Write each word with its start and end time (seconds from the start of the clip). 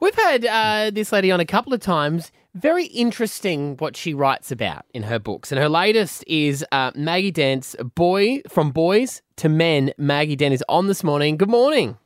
We've 0.00 0.14
had 0.14 0.46
uh, 0.46 0.90
this 0.90 1.12
lady 1.12 1.30
on 1.30 1.40
a 1.40 1.44
couple 1.44 1.74
of 1.74 1.80
times. 1.80 2.32
Very 2.54 2.86
interesting 2.86 3.76
what 3.76 3.98
she 3.98 4.14
writes 4.14 4.50
about 4.50 4.86
in 4.94 5.02
her 5.02 5.18
books. 5.18 5.52
And 5.52 5.60
her 5.60 5.68
latest 5.68 6.24
is 6.26 6.64
uh, 6.72 6.90
Maggie 6.94 7.30
Dent's 7.30 7.76
Boy 7.94 8.40
from 8.48 8.70
Boys 8.70 9.20
to 9.36 9.50
Men. 9.50 9.92
Maggie 9.98 10.36
Dent 10.36 10.54
is 10.54 10.64
on 10.70 10.86
this 10.86 11.04
morning. 11.04 11.36
Good 11.36 11.50
morning. 11.50 11.98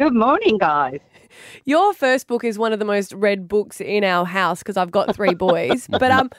Good 0.00 0.12
morning, 0.14 0.58
guys. 0.58 0.98
Your 1.64 1.94
first 1.94 2.26
book 2.26 2.42
is 2.42 2.58
one 2.58 2.72
of 2.72 2.80
the 2.80 2.84
most 2.84 3.12
read 3.12 3.46
books 3.46 3.80
in 3.80 4.02
our 4.02 4.24
house 4.26 4.58
because 4.58 4.76
I've 4.76 4.90
got 4.90 5.14
three 5.14 5.34
boys. 5.34 5.86
but 5.90 6.10
um, 6.10 6.30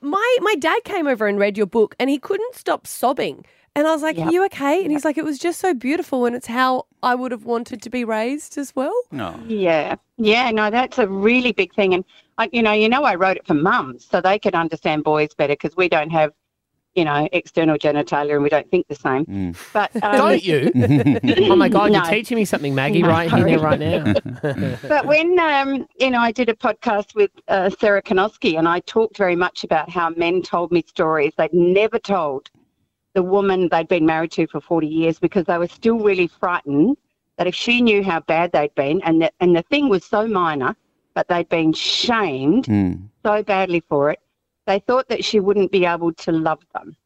my 0.00 0.36
my 0.40 0.54
dad 0.54 0.82
came 0.84 1.06
over 1.06 1.26
and 1.26 1.38
read 1.38 1.58
your 1.58 1.66
book, 1.66 1.94
and 2.00 2.08
he 2.08 2.18
couldn't 2.18 2.54
stop 2.54 2.86
sobbing. 2.86 3.44
And 3.76 3.86
I 3.86 3.92
was 3.92 4.02
like, 4.02 4.16
Yep. 4.16 4.28
"Are 4.28 4.32
you 4.32 4.44
okay?" 4.46 4.82
And 4.82 4.92
he's 4.92 5.04
like, 5.04 5.18
"It 5.18 5.24
was 5.24 5.38
just 5.38 5.60
so 5.60 5.74
beautiful, 5.74 6.24
and 6.26 6.34
it's 6.34 6.46
how 6.46 6.86
I 7.04 7.14
would 7.14 7.32
have 7.32 7.44
wanted 7.44 7.82
to 7.82 7.90
be 7.90 8.04
raised 8.04 8.58
as 8.58 8.74
well." 8.74 8.94
No. 9.12 9.38
Yeah, 9.46 9.96
yeah, 10.16 10.50
no, 10.50 10.70
that's 10.70 10.98
a 10.98 11.06
really 11.08 11.52
big 11.52 11.74
thing. 11.74 11.94
And, 11.94 12.04
I, 12.38 12.48
you 12.52 12.62
know, 12.62 12.72
you 12.72 12.88
know, 12.88 13.04
I 13.04 13.14
wrote 13.14 13.36
it 13.36 13.46
for 13.46 13.54
mums 13.54 14.06
so 14.10 14.20
they 14.20 14.38
could 14.38 14.54
understand 14.54 15.04
boys 15.04 15.34
better 15.34 15.52
because 15.54 15.76
we 15.76 15.88
don't 15.88 16.10
have, 16.10 16.32
you 16.94 17.04
know, 17.04 17.28
external 17.32 17.76
genitalia 17.76 18.34
and 18.34 18.42
we 18.42 18.48
don't 18.48 18.68
think 18.70 18.86
the 18.88 18.94
same. 18.94 19.24
Mm. 19.26 19.56
But 19.72 19.90
um, 20.02 20.16
Don't 20.22 20.42
you? 20.42 20.60
oh 21.52 21.56
my 21.56 21.68
God, 21.68 21.92
No. 21.92 21.98
you're 21.98 22.10
teaching 22.18 22.36
me 22.36 22.44
something, 22.44 22.74
Maggie, 22.74 23.02
No. 23.02 23.08
right 23.08 23.30
here, 23.30 23.58
right 23.60 23.78
now. 23.88 24.14
But 24.92 25.06
when 25.06 25.38
um, 25.38 25.86
you 26.00 26.10
know, 26.10 26.20
I 26.20 26.32
did 26.32 26.48
a 26.48 26.54
podcast 26.54 27.14
with 27.14 27.30
uh, 27.48 27.70
Sarah 27.80 28.02
Konoski, 28.02 28.58
and 28.58 28.66
I 28.66 28.80
talked 28.80 29.16
very 29.16 29.36
much 29.36 29.62
about 29.64 29.90
how 29.90 30.10
men 30.10 30.42
told 30.42 30.72
me 30.72 30.82
stories 30.86 31.32
they'd 31.36 31.52
never 31.52 31.98
told 31.98 32.50
the 33.14 33.22
woman 33.22 33.68
they'd 33.70 33.88
been 33.88 34.04
married 34.06 34.32
to 34.32 34.46
for 34.46 34.60
40 34.60 34.86
years 34.86 35.18
because 35.18 35.44
they 35.46 35.58
were 35.58 35.68
still 35.68 35.98
really 35.98 36.26
frightened 36.26 36.96
that 37.38 37.46
if 37.46 37.54
she 37.54 37.80
knew 37.80 38.02
how 38.02 38.20
bad 38.20 38.52
they'd 38.52 38.74
been, 38.74 39.00
and 39.02 39.22
the, 39.22 39.30
and 39.40 39.56
the 39.56 39.62
thing 39.62 39.88
was 39.88 40.04
so 40.04 40.26
minor, 40.26 40.76
but 41.14 41.26
they'd 41.28 41.48
been 41.48 41.72
shamed 41.72 42.66
Mm. 42.66 43.08
so 43.24 43.42
badly 43.42 43.80
for 43.88 44.10
it, 44.10 44.20
they 44.66 44.78
thought 44.80 45.08
that 45.08 45.24
she 45.24 45.40
wouldn't 45.40 45.70
be 45.72 45.84
able 45.84 46.12
to 46.12 46.32
love 46.32 46.60
them. 46.74 46.96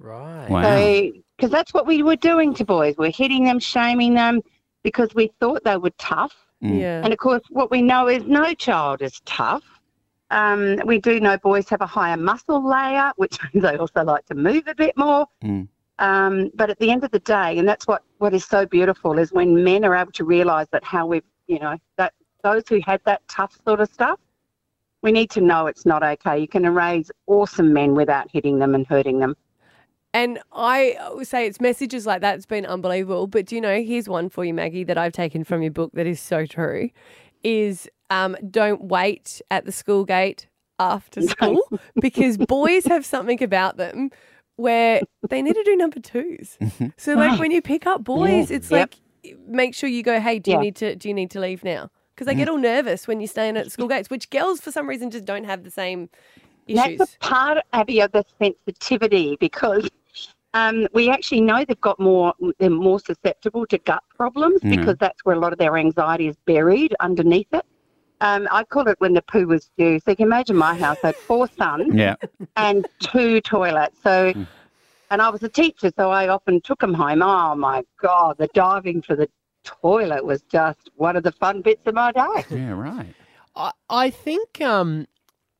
right. 0.00 0.48
Wow. 0.48 0.62
So, 0.62 1.12
because 1.36 1.50
that's 1.50 1.74
what 1.74 1.86
we 1.86 2.02
were 2.02 2.16
doing 2.16 2.54
to 2.54 2.64
boys, 2.64 2.94
we're 2.96 3.10
hitting 3.10 3.44
them, 3.44 3.58
shaming 3.58 4.14
them, 4.14 4.40
because 4.82 5.12
we 5.14 5.32
thought 5.40 5.64
they 5.64 5.76
were 5.76 5.90
tough. 5.98 6.34
Mm. 6.62 6.80
Yeah. 6.80 7.02
And 7.02 7.12
of 7.12 7.18
course, 7.18 7.42
what 7.50 7.70
we 7.70 7.82
know 7.82 8.08
is 8.08 8.24
no 8.24 8.54
child 8.54 9.02
is 9.02 9.20
tough. 9.24 9.64
Um, 10.34 10.80
we 10.84 10.98
do 10.98 11.20
know 11.20 11.38
boys 11.38 11.68
have 11.68 11.80
a 11.80 11.86
higher 11.86 12.16
muscle 12.16 12.68
layer, 12.68 13.12
which 13.16 13.38
means 13.54 13.64
they 13.64 13.76
also 13.76 14.02
like 14.02 14.26
to 14.26 14.34
move 14.34 14.64
a 14.66 14.74
bit 14.74 14.96
more. 14.96 15.26
Mm. 15.42 15.68
Um, 16.00 16.50
but 16.54 16.70
at 16.70 16.78
the 16.80 16.90
end 16.90 17.04
of 17.04 17.12
the 17.12 17.20
day, 17.20 17.56
and 17.56 17.68
that's 17.68 17.86
what, 17.86 18.02
what 18.18 18.34
is 18.34 18.44
so 18.44 18.66
beautiful, 18.66 19.16
is 19.18 19.32
when 19.32 19.62
men 19.62 19.84
are 19.84 19.94
able 19.94 20.10
to 20.12 20.24
realise 20.24 20.66
that 20.72 20.82
how 20.82 21.06
we've, 21.06 21.22
you 21.46 21.60
know, 21.60 21.78
that 21.98 22.12
those 22.42 22.64
who 22.68 22.80
had 22.84 23.00
that 23.04 23.22
tough 23.28 23.56
sort 23.64 23.80
of 23.80 23.88
stuff, 23.92 24.18
we 25.02 25.12
need 25.12 25.30
to 25.30 25.40
know 25.40 25.68
it's 25.68 25.86
not 25.86 26.02
okay. 26.02 26.36
You 26.36 26.48
can 26.48 26.68
raise 26.74 27.12
awesome 27.28 27.72
men 27.72 27.94
without 27.94 28.28
hitting 28.32 28.58
them 28.58 28.74
and 28.74 28.84
hurting 28.86 29.20
them. 29.20 29.36
And 30.14 30.38
I 30.52 30.96
would 31.12 31.26
say 31.26 31.46
it's 31.46 31.60
messages 31.60 32.06
like 32.06 32.20
that. 32.22 32.36
It's 32.36 32.46
been 32.46 32.64
unbelievable. 32.64 33.26
But 33.26 33.46
do 33.46 33.56
you 33.56 33.60
know? 33.60 33.82
Here's 33.82 34.08
one 34.08 34.28
for 34.28 34.44
you, 34.44 34.54
Maggie, 34.54 34.84
that 34.84 34.96
I've 34.96 35.12
taken 35.12 35.44
from 35.44 35.62
your 35.62 35.72
book 35.72 35.90
that 35.94 36.06
is 36.06 36.20
so 36.20 36.46
true. 36.46 36.90
Is 37.44 37.88
um, 38.10 38.36
don't 38.50 38.84
wait 38.84 39.40
at 39.50 39.64
the 39.66 39.72
school 39.72 40.04
gate 40.04 40.48
after 40.78 41.22
school 41.28 41.60
because 42.00 42.36
boys 42.38 42.86
have 42.86 43.04
something 43.06 43.42
about 43.42 43.76
them 43.76 44.10
where 44.56 45.02
they 45.28 45.42
need 45.42 45.54
to 45.54 45.62
do 45.64 45.76
number 45.76 46.00
twos. 46.00 46.58
So 46.96 47.14
like 47.14 47.38
when 47.38 47.50
you 47.50 47.60
pick 47.60 47.86
up 47.86 48.02
boys, 48.04 48.50
it's 48.50 48.70
Yep. 48.70 48.94
like 49.24 49.36
make 49.46 49.74
sure 49.74 49.88
you 49.88 50.02
go. 50.02 50.20
Hey, 50.20 50.38
do 50.38 50.50
you 50.52 50.56
Yeah. 50.56 50.62
need 50.62 50.76
to 50.76 50.96
do 50.96 51.08
you 51.08 51.14
need 51.14 51.30
to 51.32 51.40
leave 51.40 51.64
now? 51.64 51.90
Because 52.14 52.26
they 52.28 52.34
get 52.36 52.48
all 52.48 52.58
nervous 52.58 53.08
when 53.08 53.20
you're 53.20 53.26
staying 53.28 53.56
at 53.56 53.70
school 53.72 53.88
gates, 53.88 54.08
which 54.08 54.30
girls 54.30 54.60
for 54.60 54.70
some 54.70 54.88
reason 54.88 55.10
just 55.10 55.24
don't 55.24 55.44
have 55.44 55.64
the 55.64 55.70
same 55.70 56.08
issues. 56.68 56.98
That's 56.98 57.16
a 57.16 57.18
part, 57.18 57.58
Abby, 57.72 58.00
of 58.00 58.12
the 58.12 58.24
sensitivity 58.40 59.36
because 59.40 59.90
um, 60.54 60.86
we 60.94 61.10
actually 61.10 61.40
know 61.42 61.64
they've 61.66 61.80
got 61.80 62.00
more, 62.00 62.32
they're 62.58 62.70
more 62.70 63.00
susceptible 63.00 63.66
to 63.66 63.78
gut 63.78 64.02
problems 64.16 64.60
Mm. 64.62 64.70
because 64.70 64.96
that's 64.98 65.24
where 65.24 65.36
a 65.36 65.38
lot 65.38 65.52
of 65.52 65.58
their 65.58 65.76
anxiety 65.76 66.28
is 66.28 66.36
buried 66.46 66.94
underneath 67.00 67.52
it. 67.52 67.66
Um, 68.20 68.48
I 68.50 68.64
call 68.64 68.88
it 68.88 68.96
when 69.00 69.12
the 69.12 69.22
poo 69.22 69.46
was 69.46 69.70
due. 69.76 69.98
So 69.98 70.12
you 70.12 70.16
can 70.16 70.26
imagine 70.26 70.56
my 70.56 70.74
house 70.74 70.96
I 71.02 71.08
had 71.08 71.16
four 71.26 71.48
sons 71.58 71.92
Yeah. 71.94 72.14
and 72.56 72.86
two 73.00 73.40
toilets. 73.42 73.98
So, 74.02 74.32
and 75.10 75.20
I 75.20 75.28
was 75.28 75.42
a 75.42 75.48
teacher, 75.48 75.90
so 75.98 76.10
I 76.10 76.28
often 76.28 76.60
took 76.60 76.80
them 76.80 76.94
home. 76.94 77.20
Oh 77.22 77.54
my 77.54 77.82
God, 78.00 78.36
the 78.38 78.48
diving 78.54 79.02
for 79.02 79.16
the 79.16 79.28
toilet 79.64 80.24
was 80.24 80.42
just 80.42 80.90
one 80.94 81.16
of 81.16 81.22
the 81.24 81.32
fun 81.32 81.60
bits 81.62 81.82
of 81.86 81.94
my 81.94 82.12
day. 82.12 82.44
Yeah, 82.50 82.70
right. 82.72 83.14
I, 83.56 83.72
I 83.90 84.10
think 84.10 84.60
um, 84.60 85.06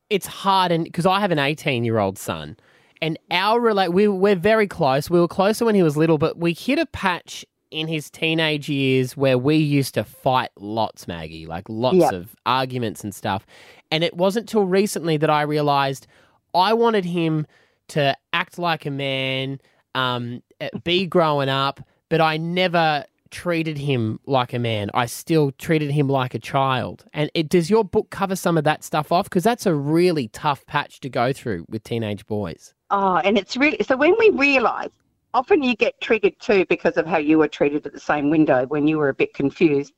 it's 0.09 0.25
hard, 0.25 0.71
and 0.71 0.83
because 0.85 1.05
I 1.05 1.19
have 1.19 1.31
an 1.31 1.39
18 1.39 1.83
year 1.83 1.99
old 1.99 2.17
son, 2.17 2.57
and 3.01 3.17
our 3.31 3.59
relate 3.59 3.89
we 3.89 4.07
we're 4.07 4.35
very 4.35 4.67
close. 4.67 5.09
We 5.09 5.19
were 5.19 5.27
closer 5.27 5.65
when 5.65 5.75
he 5.75 5.83
was 5.83 5.97
little, 5.97 6.17
but 6.17 6.37
we 6.37 6.53
hit 6.53 6.79
a 6.79 6.85
patch 6.85 7.45
in 7.71 7.87
his 7.87 8.09
teenage 8.09 8.69
years 8.69 9.17
where 9.17 9.37
we 9.37 9.55
used 9.57 9.95
to 9.95 10.03
fight 10.03 10.49
lots, 10.55 11.07
Maggie, 11.07 11.45
like 11.45 11.65
lots 11.67 11.97
Yep. 11.97 12.13
of 12.13 12.35
arguments 12.45 13.03
and 13.03 13.13
stuff. 13.13 13.45
And 13.91 14.03
it 14.03 14.15
wasn't 14.15 14.47
till 14.47 14.65
recently 14.65 15.17
that 15.17 15.29
I 15.29 15.41
realized 15.41 16.07
I 16.53 16.73
wanted 16.73 17.03
him 17.05 17.45
to 17.89 18.15
act 18.31 18.57
like 18.57 18.85
a 18.85 18.91
man, 18.91 19.59
um, 19.93 20.41
eh, 20.61 20.69
be 20.83 21.05
growing 21.05 21.49
up, 21.49 21.81
but 22.07 22.21
I 22.21 22.37
never 22.37 23.03
treated 23.31 23.77
him 23.77 24.19
like 24.25 24.53
a 24.53 24.59
man. 24.59 24.89
I 24.93 25.07
still 25.07 25.51
treated 25.51 25.91
him 25.91 26.07
like 26.07 26.33
a 26.33 26.39
child. 26.39 27.03
And 27.13 27.29
it, 27.33 27.49
does 27.49 27.69
your 27.69 27.83
book 27.83 28.09
cover 28.09 28.35
some 28.37 28.57
of 28.57 28.63
that 28.63 28.83
stuff 28.83 29.11
off? 29.11 29.25
Because 29.25 29.43
that's 29.43 29.65
a 29.65 29.75
really 29.75 30.29
tough 30.29 30.65
patch 30.65 31.01
to 31.01 31.09
go 31.09 31.33
through 31.33 31.65
with 31.67 31.83
teenage 31.83 32.25
boys. 32.25 32.73
Oh, 32.91 33.17
and 33.17 33.37
it's 33.37 33.57
really 33.57 33.77
so 33.83 33.97
when 33.97 34.15
we 34.19 34.29
realise, 34.29 34.91
often 35.33 35.61
you 35.61 35.75
get 35.75 35.99
triggered 35.99 36.39
too 36.39 36.65
because 36.69 36.97
of 36.97 37.05
how 37.05 37.17
you 37.17 37.37
were 37.37 37.47
treated 37.47 37.85
at 37.85 37.93
the 37.93 37.99
same 37.99 38.29
window 38.29 38.65
when 38.67 38.87
you 38.87 38.97
were 38.97 39.09
a 39.09 39.13
bit 39.13 39.33
confused. 39.33 39.93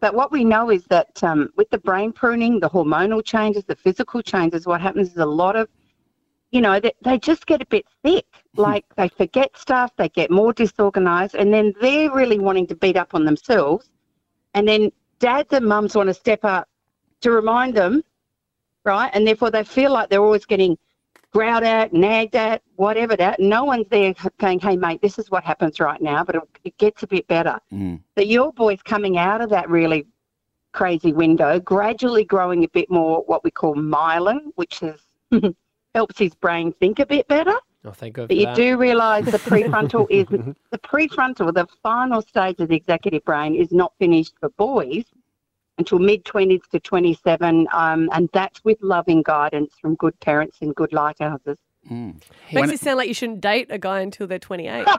But 0.00 0.14
what 0.14 0.30
we 0.30 0.44
know 0.44 0.70
is 0.70 0.84
that 0.84 1.22
um, 1.24 1.50
with 1.56 1.68
the 1.70 1.78
brain 1.78 2.12
pruning, 2.12 2.60
the 2.60 2.70
hormonal 2.70 3.24
changes, 3.24 3.64
the 3.64 3.74
physical 3.74 4.22
changes, 4.22 4.66
what 4.66 4.80
happens 4.80 5.08
is 5.10 5.16
a 5.16 5.26
lot 5.26 5.56
of, 5.56 5.68
you 6.52 6.60
know, 6.60 6.78
they, 6.78 6.92
they 7.02 7.18
just 7.18 7.46
get 7.46 7.60
a 7.62 7.66
bit 7.66 7.84
thick. 8.04 8.26
Like 8.54 8.84
they 8.96 9.08
forget 9.08 9.56
stuff, 9.56 9.90
they 9.96 10.08
get 10.08 10.30
more 10.30 10.52
disorganized, 10.52 11.34
and 11.34 11.52
then 11.52 11.74
they're 11.80 12.12
really 12.12 12.38
wanting 12.38 12.66
to 12.68 12.76
beat 12.76 12.96
up 12.96 13.14
on 13.14 13.24
themselves. 13.24 13.90
And 14.54 14.68
then 14.68 14.92
dads 15.18 15.52
and 15.52 15.66
mums 15.66 15.96
want 15.96 16.08
to 16.08 16.14
step 16.14 16.44
up 16.44 16.68
to 17.22 17.30
remind 17.32 17.74
them, 17.74 18.04
right? 18.84 19.10
And 19.14 19.26
therefore 19.26 19.50
they 19.50 19.64
feel 19.64 19.90
like 19.92 20.10
they're 20.10 20.22
always 20.22 20.46
getting 20.46 20.78
growled 21.32 21.64
at, 21.64 21.92
nagged 21.92 22.34
at, 22.34 22.62
whatever 22.76 23.16
that. 23.16 23.38
No 23.40 23.64
one's 23.64 23.86
there 23.90 24.14
going, 24.38 24.58
hey, 24.58 24.76
mate, 24.76 25.02
this 25.02 25.18
is 25.18 25.30
what 25.30 25.44
happens 25.44 25.80
right 25.80 26.00
now, 26.00 26.24
but 26.24 26.36
it, 26.36 26.42
it 26.64 26.78
gets 26.78 27.02
a 27.02 27.06
bit 27.06 27.26
better. 27.28 27.58
Mm. 27.72 28.00
That 28.14 28.26
your 28.26 28.52
boy's 28.52 28.82
coming 28.82 29.18
out 29.18 29.40
of 29.40 29.50
that 29.50 29.68
really 29.68 30.06
crazy 30.72 31.12
window, 31.12 31.58
gradually 31.58 32.24
growing 32.24 32.64
a 32.64 32.68
bit 32.68 32.90
more 32.90 33.22
what 33.26 33.42
we 33.44 33.50
call 33.50 33.74
myelin, 33.74 34.52
which 34.56 34.82
is 34.82 35.00
helps 35.94 36.18
his 36.18 36.34
brain 36.34 36.72
think 36.72 36.98
a 36.98 37.06
bit 37.06 37.26
better. 37.28 37.54
Oh, 37.84 37.92
thank 37.92 38.14
God 38.14 38.28
But 38.28 38.36
you 38.36 38.46
that. 38.46 38.56
do 38.56 38.76
realise 38.76 39.24
the 39.24 39.38
prefrontal 39.38 40.06
is 40.10 40.26
the 40.26 40.78
prefrontal, 40.78 41.54
the 41.54 41.66
final 41.82 42.20
stage 42.20 42.60
of 42.60 42.68
the 42.68 42.76
executive 42.76 43.24
brain, 43.24 43.54
is 43.54 43.72
not 43.72 43.92
finished 43.98 44.34
for 44.40 44.48
boys 44.50 45.04
until 45.78 45.98
mid 45.98 46.24
twenties 46.24 46.62
to 46.72 46.80
twenty 46.80 47.14
seven, 47.14 47.66
um, 47.72 48.08
and 48.12 48.28
that's 48.32 48.62
with 48.64 48.78
loving 48.82 49.22
guidance 49.22 49.74
from 49.80 49.94
good 49.96 50.18
parents 50.20 50.58
and 50.60 50.74
good 50.74 50.92
lighthouses. 50.92 51.56
Mm. 51.90 52.14
Makes 52.52 52.52
When- 52.52 52.70
it 52.70 52.80
sound 52.80 52.96
like 52.98 53.08
you 53.08 53.14
shouldn't 53.14 53.40
date 53.40 53.68
a 53.70 53.78
guy 53.78 54.00
until 54.00 54.26
they're 54.26 54.38
28. 54.40 54.86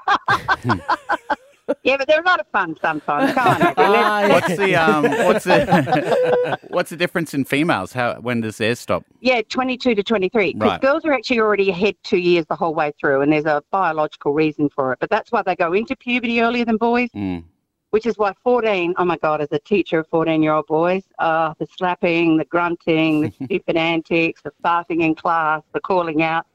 Yeah, 1.83 1.97
but 1.97 2.07
they're 2.07 2.21
a 2.21 2.25
lot 2.25 2.39
of 2.39 2.47
fun 2.47 2.77
sometimes. 2.81 3.33
Come 3.33 3.45
on, 3.45 3.61
Abby, 3.61 3.73
Ah, 3.77 4.27
What's 4.29 4.55
the 4.55 4.75
um? 4.77 5.03
What's 5.03 5.43
the 5.43 6.57
what's 6.69 6.89
the 6.91 6.95
difference 6.95 7.33
in 7.33 7.43
females? 7.43 7.91
How 7.91 8.21
when 8.21 8.39
does 8.39 8.57
theirs 8.57 8.79
stop? 8.79 9.03
yeah, 9.19 9.41
twenty 9.49 9.77
two 9.77 9.93
to 9.93 10.01
twenty 10.01 10.29
three. 10.29 10.53
Because 10.53 10.69
Right. 10.71 10.81
girls 10.81 11.03
are 11.03 11.11
actually 11.11 11.41
already 11.41 11.69
ahead 11.69 11.95
two 12.03 12.19
years 12.19 12.45
the 12.47 12.55
whole 12.55 12.73
way 12.73 12.93
through, 12.97 13.19
and 13.21 13.33
there's 13.33 13.43
a 13.45 13.61
biological 13.69 14.31
reason 14.33 14.69
for 14.69 14.93
it. 14.93 14.99
But 15.01 15.09
that's 15.09 15.29
why 15.33 15.41
they 15.41 15.57
go 15.57 15.73
into 15.73 15.93
puberty 15.97 16.39
earlier 16.41 16.63
than 16.63 16.77
boys. 16.77 17.09
Mm. 17.13 17.43
Which 17.91 18.05
is 18.05 18.17
why 18.17 18.33
14, 18.43 18.93
oh 18.97 19.05
my 19.05 19.17
God, 19.17 19.41
as 19.41 19.49
a 19.51 19.59
teacher 19.59 19.99
of 19.99 20.07
14 20.07 20.43
year 20.43 20.53
old 20.53 20.67
boys, 20.67 21.03
uh, 21.19 21.53
the 21.59 21.67
slapping, 21.77 22.37
the 22.37 22.45
grunting, 22.45 23.21
the 23.21 23.31
stupid 23.45 23.77
antics, 23.77 24.41
the 24.41 24.51
farting 24.63 25.01
in 25.01 25.15
class, 25.15 25.61
the 25.73 25.79
calling 25.79 26.21
out. 26.21 26.45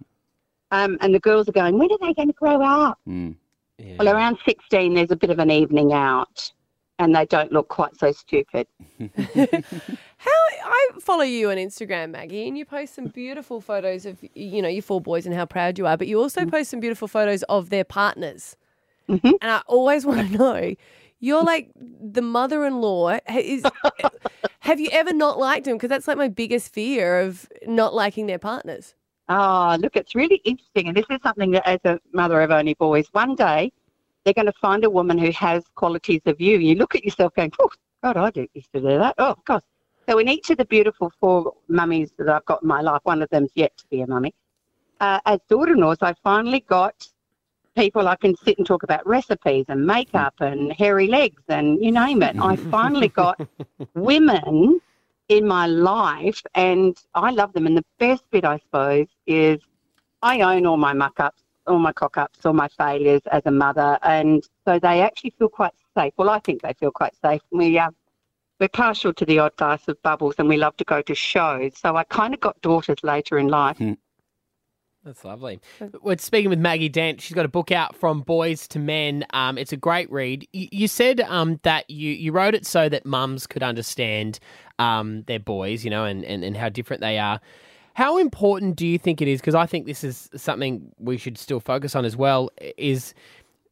Um, 0.71 0.97
and 1.01 1.15
the 1.15 1.21
girls 1.21 1.49
are 1.49 1.53
going, 1.53 1.79
when 1.79 1.91
are 1.91 1.99
they 2.01 2.15
going 2.15 2.29
to 2.29 2.35
grow 2.35 2.63
up? 2.63 2.99
Mm. 3.07 3.35
Yeah. 3.79 3.97
Well, 3.99 4.09
around 4.09 4.39
16, 4.45 4.95
there's 4.95 5.11
a 5.11 5.17
bit 5.17 5.31
of 5.31 5.39
an 5.39 5.51
evening 5.51 5.93
out 5.93 6.51
and 6.99 7.15
they 7.15 7.27
don't 7.27 7.53
look 7.53 7.69
quite 7.69 7.99
so 7.99 8.13
stupid. 8.13 8.67
How 9.15 10.31
I 10.65 10.89
follow 11.01 11.25
you 11.25 11.51
on 11.51 11.57
Instagram, 11.57 12.11
Maggie, 12.11 12.47
and 12.47 12.57
you 12.57 12.65
post 12.65 12.95
some 12.95 13.07
beautiful 13.07 13.61
photos 13.61 14.07
of 14.07 14.19
you 14.35 14.63
know 14.63 14.69
your 14.69 14.83
four 14.83 15.01
boys 15.01 15.27
and 15.27 15.35
how 15.35 15.45
proud 15.45 15.79
you 15.79 15.87
are, 15.87 15.97
but 15.97 16.07
you 16.07 16.21
also 16.21 16.47
post 16.47 16.71
some 16.71 16.81
beautiful 16.81 17.09
photos 17.09 17.43
of 17.45 17.71
their 17.71 17.85
partners. 17.85 18.57
Mhm. 19.09 19.33
And 19.41 19.51
I 19.51 19.63
always 19.67 20.07
want 20.07 20.31
to 20.31 20.39
know, 20.39 20.75
you're 21.23 21.45
like 21.45 21.71
the 21.77 22.21
mother-in-law. 22.21 23.21
Is 23.33 23.65
Have 24.61 24.81
you 24.81 24.89
ever 24.91 25.13
not 25.13 25.39
liked 25.39 25.65
them? 25.65 25.77
Because 25.77 25.89
that's 25.89 26.09
like 26.09 26.19
my 26.19 26.29
biggest 26.29 26.75
fear 26.75 27.21
of 27.21 27.49
not 27.65 27.95
liking 27.95 28.27
their 28.27 28.41
partners. 28.41 28.95
Oh, 29.29 29.77
look, 29.81 29.97
it's 29.97 30.17
really 30.17 30.43
interesting. 30.45 30.89
And 30.89 30.97
this 30.97 31.07
is 31.11 31.19
something 31.23 31.53
that, 31.53 31.67
as 31.67 31.79
a 31.85 32.01
mother 32.13 32.41
of 32.43 32.51
only 32.51 32.75
boys, 32.75 33.07
one 33.13 33.37
day 33.37 33.73
they're 34.25 34.35
going 34.35 34.47
to 34.47 34.53
find 34.61 34.85
a 34.85 34.91
woman 34.91 35.17
who 35.17 35.31
has 35.31 35.63
qualities 35.77 36.23
of 36.27 36.41
you. 36.41 36.59
You 36.59 36.75
look 36.75 36.97
at 36.97 37.05
yourself 37.05 37.33
going, 37.35 37.53
oh, 37.61 37.71
God, 38.03 38.17
I 38.17 38.31
do 38.31 38.49
used 38.53 38.73
to 38.75 38.81
do 38.81 38.99
that. 38.99 39.15
Oh, 39.19 39.37
gosh. 39.45 39.63
So, 40.09 40.19
in 40.19 40.29
each 40.29 40.51
of 40.51 40.59
the 40.59 40.65
beautiful 40.65 41.13
four 41.21 41.55
mummies 41.69 42.11
that 42.19 42.29
I've 42.29 42.45
got 42.47 42.63
in 42.63 42.69
my 42.69 42.81
life, 42.81 43.01
one 43.05 43.23
of 43.23 43.29
them's 43.31 43.53
yet 43.55 43.77
to 43.77 43.85
be 43.91 44.01
a 44.01 44.09
mummy. 44.09 44.35
Uh, 45.01 45.21
as 45.25 45.39
daughter 45.49 45.75
in 45.75 45.79
laws, 45.79 45.99
I 46.03 46.15
finally 46.25 46.61
got 46.69 47.07
people 47.75 48.09
I 48.09 48.17
can 48.17 48.37
sit 48.37 48.59
and 48.59 48.67
talk 48.67 48.83
about 48.83 49.07
recipes 49.07 49.67
and 49.69 49.87
makeup 49.87 50.35
and 50.41 50.73
hairy 50.73 51.07
legs 51.07 51.43
and 51.49 51.83
you 51.83 51.93
name 51.93 52.23
it. 52.23 52.37
I 52.41 52.57
finally 52.71 53.09
got 53.09 53.41
women 53.95 54.81
in 55.29 55.47
my 55.47 55.67
life 55.67 56.43
and 56.55 56.97
I 57.15 57.31
love 57.31 57.53
them. 57.53 57.67
And 57.67 57.77
the 57.77 57.85
best 57.99 58.25
bit, 58.31 58.45
I 58.45 58.59
suppose, 58.59 59.07
is 59.27 59.61
I 60.23 60.41
own 60.41 60.67
all 60.67 60.77
my 60.77 60.93
muck 60.93 61.19
ups, 61.21 61.43
all 61.67 61.79
my 61.79 61.93
cock 61.93 62.19
ups, 62.19 62.45
all 62.45 62.53
my 62.53 62.69
failures 62.69 63.23
as 63.31 63.43
a 63.47 63.51
mother. 63.51 63.99
And 64.03 64.43
so 64.67 64.79
they 64.79 65.01
actually 65.01 65.35
feel 65.39 65.49
quite 65.49 65.73
safe. 65.97 66.13
Well, 66.17 66.31
I 66.31 66.39
think 66.41 66.63
they 66.63 66.75
feel 66.75 66.91
quite 66.91 67.15
safe. 67.23 67.41
We, 67.51 67.79
uh, 67.79 67.91
we're 68.61 68.69
partial 68.69 69.13
to 69.15 69.25
the 69.25 69.39
odd 69.41 69.57
glass 69.57 69.89
of 69.89 70.01
bubbles 70.03 70.37
and 70.39 70.49
we 70.49 70.57
love 70.57 70.77
to 70.77 70.85
go 70.85 71.03
to 71.03 71.15
shows. 71.15 71.73
So 71.77 71.97
I 71.97 72.05
kind 72.05 72.35
of 72.35 72.41
got 72.41 72.61
daughters 72.61 72.99
later 73.03 73.39
in 73.39 73.49
life. 73.49 73.81
That's 75.05 75.25
lovely. 75.25 75.61
We're 76.01 76.19
speaking 76.19 76.49
with 76.49 76.61
Maggie 76.61 76.89
Dent. 76.89 77.21
She's 77.21 77.35
got 77.35 77.45
a 77.45 77.49
book 77.49 77.73
out 77.73 77.97
from 77.97 78.21
boys 78.21 78.69
to 78.69 78.79
men. 78.79 79.25
Um, 79.33 79.59
it's 79.59 79.73
a 79.73 79.77
great 79.77 80.11
read. 80.13 80.47
You, 80.53 80.69
you 80.71 80.89
said 80.89 81.21
um, 81.23 81.59
that 81.65 81.91
you, 81.91 82.13
you 82.13 82.31
wrote 82.31 82.55
it 82.55 82.65
so 82.65 82.89
that 82.89 83.05
mums 83.05 83.49
could 83.49 83.65
understand 83.65 84.39
um, 84.79 85.23
their 85.23 85.41
boys, 85.41 85.85
you 85.85 85.91
know, 85.91 86.05
and, 86.05 86.25
and, 86.25 86.45
and 86.45 86.57
how 86.57 86.69
different 86.69 87.01
they 87.01 87.19
are. 87.19 87.41
How 87.95 88.19
important 88.19 88.77
do 88.77 88.87
you 88.87 88.97
think 88.97 89.21
it 89.21 89.29
is? 89.29 89.41
Because 89.41 89.57
I 89.57 89.67
think 89.67 89.87
this 89.87 90.05
is 90.05 90.31
something 90.37 90.93
we 90.99 91.19
should 91.19 91.37
still 91.37 91.61
focus 91.61 91.97
on 91.97 92.05
as 92.05 92.17
well. 92.17 92.51
Is 92.79 93.13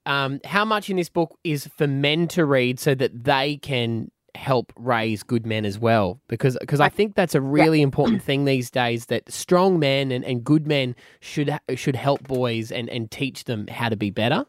um, 0.06 0.40
how 0.44 0.64
much 0.64 0.90
in 0.90 0.96
this 0.96 1.08
book 1.08 1.38
is 1.44 1.68
for 1.78 1.86
men 1.86 2.26
to 2.28 2.44
read 2.44 2.80
so 2.80 2.94
that 2.96 3.24
they 3.24 3.56
can 3.56 4.10
help 4.34 4.72
raise 4.76 5.22
good 5.22 5.46
men 5.46 5.64
as 5.64 5.78
well 5.78 6.20
because 6.28 6.56
because 6.60 6.80
I 6.80 6.88
think 6.88 7.14
that's 7.14 7.34
a 7.34 7.40
really 7.40 7.82
important 7.82 8.22
thing 8.22 8.44
these 8.44 8.70
days 8.70 9.06
that 9.06 9.30
strong 9.30 9.78
men 9.78 10.10
and, 10.10 10.24
and 10.24 10.44
good 10.44 10.66
men 10.66 10.94
should 11.20 11.58
should 11.74 11.96
help 11.96 12.22
boys 12.22 12.70
and, 12.72 12.88
and 12.88 13.10
teach 13.10 13.44
them 13.44 13.66
how 13.68 13.88
to 13.88 13.96
be 13.96 14.10
better. 14.10 14.46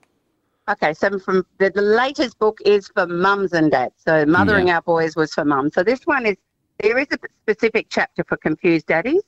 Okay, 0.70 0.94
so 0.94 1.18
from 1.20 1.46
the, 1.58 1.70
the 1.72 1.82
latest 1.82 2.38
book 2.40 2.60
is 2.64 2.88
for 2.88 3.08
mums 3.08 3.52
and 3.54 3.72
dads. 3.72 3.96
So 3.98 4.26
mothering 4.26 4.70
our 4.70 4.82
boys 4.82 5.16
was 5.16 5.34
for 5.34 5.44
mums. 5.44 5.74
So 5.74 5.84
this 5.84 6.02
one 6.06 6.26
is 6.26 6.38
there 6.80 6.98
is 6.98 7.08
a 7.12 7.18
specific 7.42 7.88
chapter 7.90 8.24
for 8.24 8.38
confused 8.38 8.88
daddies, 8.88 9.22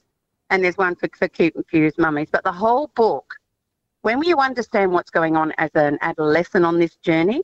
and 0.49 0.63
there's 0.63 0.77
one 0.77 0.95
for, 0.95 1.09
for 1.17 1.27
cute 1.27 1.53
confused 1.53 1.97
mummies. 1.97 2.29
But 2.31 2.43
the 2.43 2.51
whole 2.51 2.91
book, 2.95 3.35
when 4.01 4.21
you 4.23 4.37
understand 4.37 4.91
what's 4.91 5.11
going 5.11 5.35
on 5.35 5.53
as 5.57 5.71
an 5.75 5.97
adolescent 6.01 6.65
on 6.65 6.79
this 6.79 6.95
journey, 6.97 7.43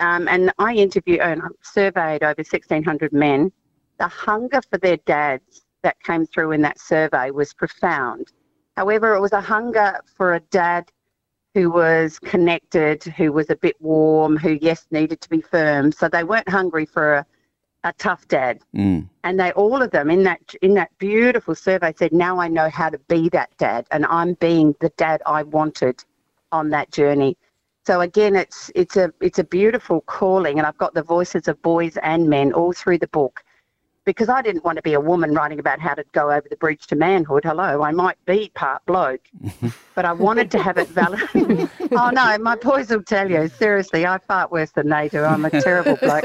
um, 0.00 0.28
and 0.28 0.52
I 0.58 0.74
interviewed 0.74 1.20
and 1.20 1.42
surveyed 1.62 2.22
over 2.22 2.38
1,600 2.38 3.12
men, 3.12 3.52
the 3.98 4.08
hunger 4.08 4.60
for 4.70 4.78
their 4.78 4.96
dads 4.98 5.64
that 5.82 6.02
came 6.02 6.26
through 6.26 6.52
in 6.52 6.62
that 6.62 6.80
survey 6.80 7.30
was 7.30 7.54
profound. 7.54 8.32
However, 8.76 9.14
it 9.14 9.20
was 9.20 9.32
a 9.32 9.40
hunger 9.40 10.00
for 10.16 10.34
a 10.34 10.40
dad 10.40 10.90
who 11.54 11.70
was 11.70 12.18
connected, 12.18 13.04
who 13.04 13.32
was 13.32 13.48
a 13.50 13.56
bit 13.56 13.80
warm, 13.80 14.36
who, 14.36 14.58
yes, 14.60 14.86
needed 14.90 15.20
to 15.20 15.28
be 15.28 15.40
firm. 15.40 15.92
So 15.92 16.08
they 16.08 16.24
weren't 16.24 16.48
hungry 16.48 16.84
for 16.84 17.14
a, 17.14 17.26
a 17.84 17.92
tough 17.92 18.26
dad. 18.26 18.60
Mm. 18.74 19.08
And 19.22 19.38
they, 19.38 19.52
all 19.52 19.80
of 19.80 19.92
them 19.92 20.10
in 20.10 20.24
that, 20.24 20.40
in 20.62 20.74
that 20.74 20.90
beautiful 20.98 21.54
survey 21.54 21.94
said, 21.96 22.12
now 22.12 22.40
I 22.40 22.48
know 22.48 22.68
how 22.68 22.90
to 22.90 22.98
be 23.08 23.28
that 23.28 23.56
dad. 23.58 23.86
And 23.92 24.04
I'm 24.06 24.34
being 24.34 24.74
the 24.80 24.88
dad 24.96 25.22
I 25.26 25.44
wanted 25.44 26.02
on 26.50 26.70
that 26.70 26.90
journey. 26.90 27.36
So 27.86 28.00
again, 28.00 28.34
it's 28.34 28.70
it's 28.74 28.96
a 28.96 29.12
it's 29.20 29.38
a 29.38 29.44
beautiful 29.44 30.00
calling, 30.02 30.58
and 30.58 30.66
I've 30.66 30.78
got 30.78 30.94
the 30.94 31.02
voices 31.02 31.48
of 31.48 31.60
boys 31.60 31.98
and 31.98 32.28
men 32.28 32.52
all 32.52 32.72
through 32.72 32.98
the 32.98 33.08
book, 33.08 33.44
because 34.06 34.30
I 34.30 34.40
didn't 34.40 34.64
want 34.64 34.76
to 34.76 34.82
be 34.82 34.94
a 34.94 35.00
woman 35.00 35.34
writing 35.34 35.58
about 35.58 35.80
how 35.80 35.92
to 35.92 36.02
go 36.12 36.30
over 36.30 36.46
the 36.48 36.56
bridge 36.56 36.86
to 36.88 36.96
manhood. 36.96 37.44
Hello, 37.44 37.82
I 37.82 37.90
might 37.90 38.16
be 38.24 38.50
part 38.54 38.84
bloke, 38.86 39.20
but 39.94 40.06
I 40.06 40.14
wanted 40.14 40.50
to 40.52 40.62
have 40.62 40.78
it 40.78 40.88
valid. 40.88 41.20
oh 41.92 42.10
no, 42.10 42.38
my 42.38 42.56
boys 42.56 42.88
will 42.88 43.02
tell 43.02 43.30
you 43.30 43.48
seriously, 43.48 44.06
I 44.06 44.16
fart 44.16 44.50
worse 44.50 44.70
than 44.70 44.88
they 44.88 45.10
do. 45.10 45.22
I'm 45.22 45.44
a 45.44 45.50
terrible 45.50 45.96
bloke. 45.96 46.24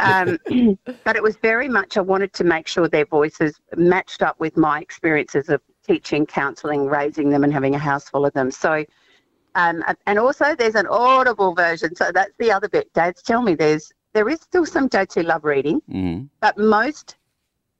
Um, 0.00 0.38
but 1.04 1.14
it 1.14 1.22
was 1.22 1.36
very 1.36 1.68
much 1.68 1.96
I 1.96 2.00
wanted 2.00 2.32
to 2.34 2.44
make 2.44 2.66
sure 2.66 2.88
their 2.88 3.06
voices 3.06 3.60
matched 3.76 4.22
up 4.22 4.40
with 4.40 4.56
my 4.56 4.80
experiences 4.80 5.48
of 5.48 5.60
teaching, 5.86 6.26
counselling, 6.26 6.86
raising 6.86 7.30
them, 7.30 7.44
and 7.44 7.52
having 7.52 7.76
a 7.76 7.78
house 7.78 8.08
full 8.08 8.26
of 8.26 8.32
them. 8.32 8.50
So. 8.50 8.84
Um, 9.54 9.82
and 10.06 10.18
also, 10.18 10.54
there's 10.54 10.74
an 10.74 10.86
audible 10.86 11.54
version. 11.54 11.94
So 11.94 12.10
that's 12.12 12.32
the 12.38 12.50
other 12.50 12.68
bit. 12.68 12.92
Dads 12.94 13.22
tell 13.22 13.42
me 13.42 13.54
there's 13.54 13.92
there 14.14 14.28
is 14.28 14.40
still 14.40 14.66
some 14.66 14.88
dads 14.88 15.14
who 15.14 15.22
love 15.22 15.44
reading, 15.44 15.80
Mm. 15.90 16.28
but 16.40 16.58
most, 16.58 17.16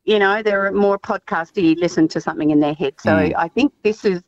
you 0.04 0.19
know, 0.19 0.42
there 0.42 0.64
are 0.66 0.72
more 0.72 0.98
podcasts. 0.98 1.60
You 1.62 1.74
listen 1.74 2.08
to 2.08 2.20
something 2.20 2.50
in 2.50 2.60
their 2.60 2.74
head. 2.74 2.94
So 2.98 3.10
Mm. 3.10 3.34
I 3.36 3.48
think 3.48 3.72
this 3.82 4.04
is. 4.04 4.22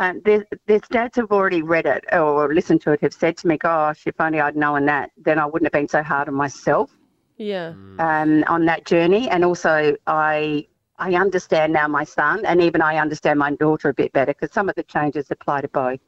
Um, 0.00 0.20
there's, 0.24 0.44
there's 0.66 0.82
dads 0.90 1.16
who've 1.16 1.32
already 1.32 1.62
read 1.62 1.84
it 1.84 2.04
or 2.12 2.54
listened 2.54 2.80
to 2.82 2.92
it 2.92 3.00
have 3.00 3.12
said 3.12 3.36
to 3.38 3.48
me, 3.48 3.56
"Gosh, 3.58 4.06
if 4.06 4.14
only 4.20 4.40
I'd 4.40 4.54
known 4.54 4.86
that, 4.86 5.10
then 5.16 5.40
I 5.40 5.46
wouldn't 5.46 5.66
have 5.66 5.72
been 5.72 5.88
so 5.88 6.04
hard 6.04 6.28
on 6.28 6.34
myself 6.34 6.96
Yeah. 7.36 7.70
um, 7.98 8.44
on 8.46 8.64
that 8.66 8.84
journey." 8.86 9.28
And 9.28 9.44
also, 9.44 9.96
I 10.06 10.68
I 11.00 11.14
understand 11.14 11.72
now 11.72 11.88
my 11.88 12.04
son, 12.04 12.44
and 12.44 12.60
even 12.60 12.80
I 12.80 12.98
understand 12.98 13.40
my 13.40 13.52
daughter 13.56 13.88
a 13.88 13.94
bit 13.94 14.12
better 14.12 14.32
because 14.34 14.52
some 14.52 14.68
of 14.68 14.76
the 14.76 14.84
changes 14.84 15.30
apply 15.32 15.62
to 15.62 15.68
both. 15.68 16.00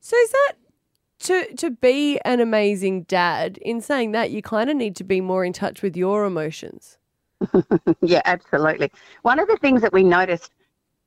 So 0.00 0.16
is 0.16 0.30
that 0.30 0.52
to 1.20 1.54
to 1.56 1.70
be 1.70 2.18
an 2.20 2.40
amazing 2.40 3.02
dad? 3.02 3.58
In 3.58 3.80
saying 3.80 4.12
that, 4.12 4.30
you 4.30 4.42
kind 4.42 4.70
of 4.70 4.76
need 4.76 4.96
to 4.96 5.04
be 5.04 5.20
more 5.20 5.44
in 5.44 5.52
touch 5.52 5.82
with 5.82 5.96
your 5.96 6.24
emotions. 6.24 6.98
yeah, 8.00 8.22
absolutely. 8.24 8.90
One 9.22 9.38
of 9.38 9.48
the 9.48 9.56
things 9.56 9.82
that 9.82 9.92
we 9.92 10.02
noticed 10.02 10.52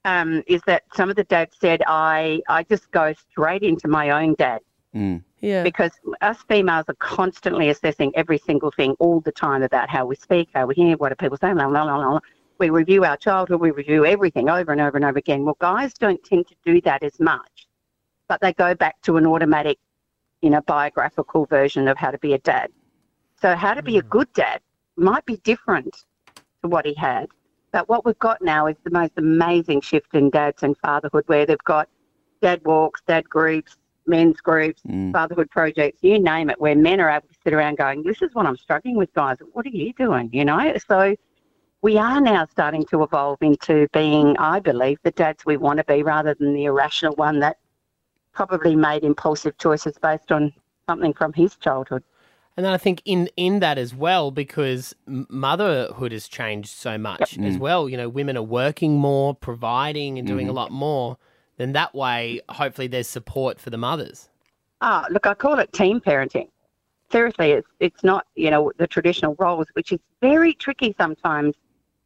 um, 0.06 0.44
is 0.48 0.62
that 0.66 0.84
some 0.94 1.10
of 1.10 1.16
the 1.16 1.26
dads 1.26 1.56
said, 1.60 1.82
I, 1.88 2.42
I 2.48 2.64
just 2.64 2.90
go 2.92 3.14
straight 3.32 3.64
into 3.64 3.88
my 3.88 4.10
own 4.10 4.36
dad 4.36 4.62
Mm. 4.96 5.24
Yeah. 5.40 5.64
because 5.64 5.92
us 6.20 6.38
females 6.50 6.84
are 6.90 6.96
constantly 6.96 7.70
assessing 7.70 8.12
every 8.14 8.38
single 8.38 8.72
thing 8.72 8.94
all 9.00 9.22
the 9.22 9.32
time 9.32 9.64
about 9.64 9.90
how 9.90 10.06
we 10.06 10.16
speak, 10.18 10.50
how 10.54 10.66
we 10.66 10.76
hear, 10.76 10.98
what 10.98 11.14
are 11.14 11.16
people 11.16 11.38
saying, 11.38 11.56
blah, 11.56 11.70
blah, 11.70 11.86
blah, 11.86 12.10
blah. 12.10 12.20
We 12.60 12.70
review 12.70 13.06
our 13.06 13.16
childhood, 13.16 13.62
we 13.62 13.72
review 13.72 14.06
everything 14.06 14.50
over 14.50 14.72
and 14.72 14.82
over 14.82 14.98
and 14.98 15.06
over 15.06 15.18
again. 15.18 15.46
Well, 15.46 15.56
guys 15.60 15.94
don't 15.94 16.22
tend 16.26 16.48
to 16.50 16.56
do 16.66 16.82
that 16.82 17.04
as 17.04 17.20
much, 17.22 17.68
but 18.32 18.40
they 18.40 18.54
go 18.54 18.74
back 18.74 18.96
to 19.02 19.18
an 19.18 19.28
automatic, 19.28 19.78
you 20.42 20.50
know, 20.50 20.62
biographical 20.62 21.46
version 21.48 21.90
of 21.90 21.98
how 21.98 22.10
to 22.10 22.18
be 22.20 22.32
a 22.32 22.38
dad. 22.38 22.70
So, 23.42 23.56
how 23.58 23.74
to 23.74 23.84
be 23.84 23.98
a 23.98 24.02
good 24.04 24.32
dad 24.32 24.62
might 24.96 25.26
be 25.26 25.36
different 25.44 26.06
to 26.62 26.70
what 26.70 26.86
he 26.86 26.94
had. 26.94 27.28
But 27.74 27.90
what 27.90 28.06
we've 28.06 28.18
got 28.20 28.42
now 28.42 28.68
is 28.68 28.78
the 28.86 28.90
most 28.90 29.12
amazing 29.18 29.82
shift 29.82 30.14
in 30.14 30.30
dads 30.30 30.64
and 30.64 30.78
fatherhood 30.78 31.26
where 31.28 31.46
they've 31.46 31.58
got 31.66 31.90
dad 32.42 32.62
walks, 32.64 33.02
dad 33.06 33.30
groups, 33.30 33.76
men's 34.08 34.40
groups, 34.40 34.82
Mm. 34.88 35.12
fatherhood 35.12 35.50
projects, 35.50 36.02
you 36.02 36.18
name 36.18 36.50
it, 36.50 36.62
where 36.62 36.74
men 36.74 37.02
are 37.02 37.10
able 37.10 37.28
to 37.28 37.36
sit 37.44 37.52
around 37.54 37.80
going, 37.80 38.02
This 38.02 38.22
is 38.22 38.34
what 38.34 38.46
I'm 38.46 38.56
struggling 38.56 38.96
with, 38.96 39.14
guys. 39.14 39.40
What 39.52 39.66
are 39.66 39.78
you 39.84 39.92
doing? 39.92 40.30
You 40.32 40.46
know? 40.46 40.74
So 40.88 41.18
we 41.82 41.98
are 41.98 42.22
now 42.22 42.46
starting 42.50 42.86
to 42.92 43.04
evolve 43.04 43.40
into 43.42 43.90
being, 43.92 44.38
I 44.38 44.62
believe, 44.62 45.00
the 45.04 45.12
dads 45.12 45.46
we 45.46 45.58
want 45.58 45.80
to 45.80 45.84
be 45.84 46.02
rather 46.02 46.34
than 46.34 46.54
the 46.54 46.64
irrational 46.64 47.16
one 47.16 47.40
that 47.40 47.58
probably 48.34 48.76
made 48.76 49.04
impulsive 49.04 49.58
choices 49.58 49.98
based 50.02 50.32
on 50.32 50.54
something 50.88 51.14
from 51.14 51.34
his 51.34 51.56
childhood. 51.56 52.04
And 52.58 52.66
then 52.66 52.74
I 52.74 52.78
think 52.78 53.02
in 53.06 53.30
in 53.38 53.60
that 53.60 53.78
as 53.78 53.96
well, 53.96 54.30
because 54.30 54.94
motherhood 55.06 56.12
has 56.12 56.28
changed 56.28 56.70
so 56.70 56.98
much 56.98 57.40
as 57.40 57.58
well. 57.58 57.88
You 57.88 57.96
know, 57.96 58.10
women 58.10 58.38
are 58.38 58.44
working 58.44 58.98
more, 58.98 59.34
providing, 59.34 60.20
and 60.20 60.28
doing 60.28 60.50
a 60.50 60.52
lot 60.52 60.72
more. 60.72 61.18
Then 61.58 61.72
that 61.74 61.96
way, 61.96 62.42
hopefully, 62.50 62.88
there's 62.88 63.08
support 63.08 63.60
for 63.60 63.70
the 63.70 63.78
mothers. 63.78 64.30
Ah, 64.82 65.06
look, 65.10 65.26
I 65.26 65.34
call 65.34 65.60
it 65.60 65.72
team 65.72 66.02
parenting. 66.02 66.50
Seriously, 67.10 67.52
it's 67.52 67.68
it's 67.80 68.04
not 68.04 68.28
you 68.36 68.52
know 68.52 68.72
the 68.78 68.88
traditional 68.88 69.36
roles, 69.40 69.68
which 69.74 69.94
is 69.94 70.00
very 70.22 70.54
tricky 70.54 70.94
sometimes. 70.98 71.56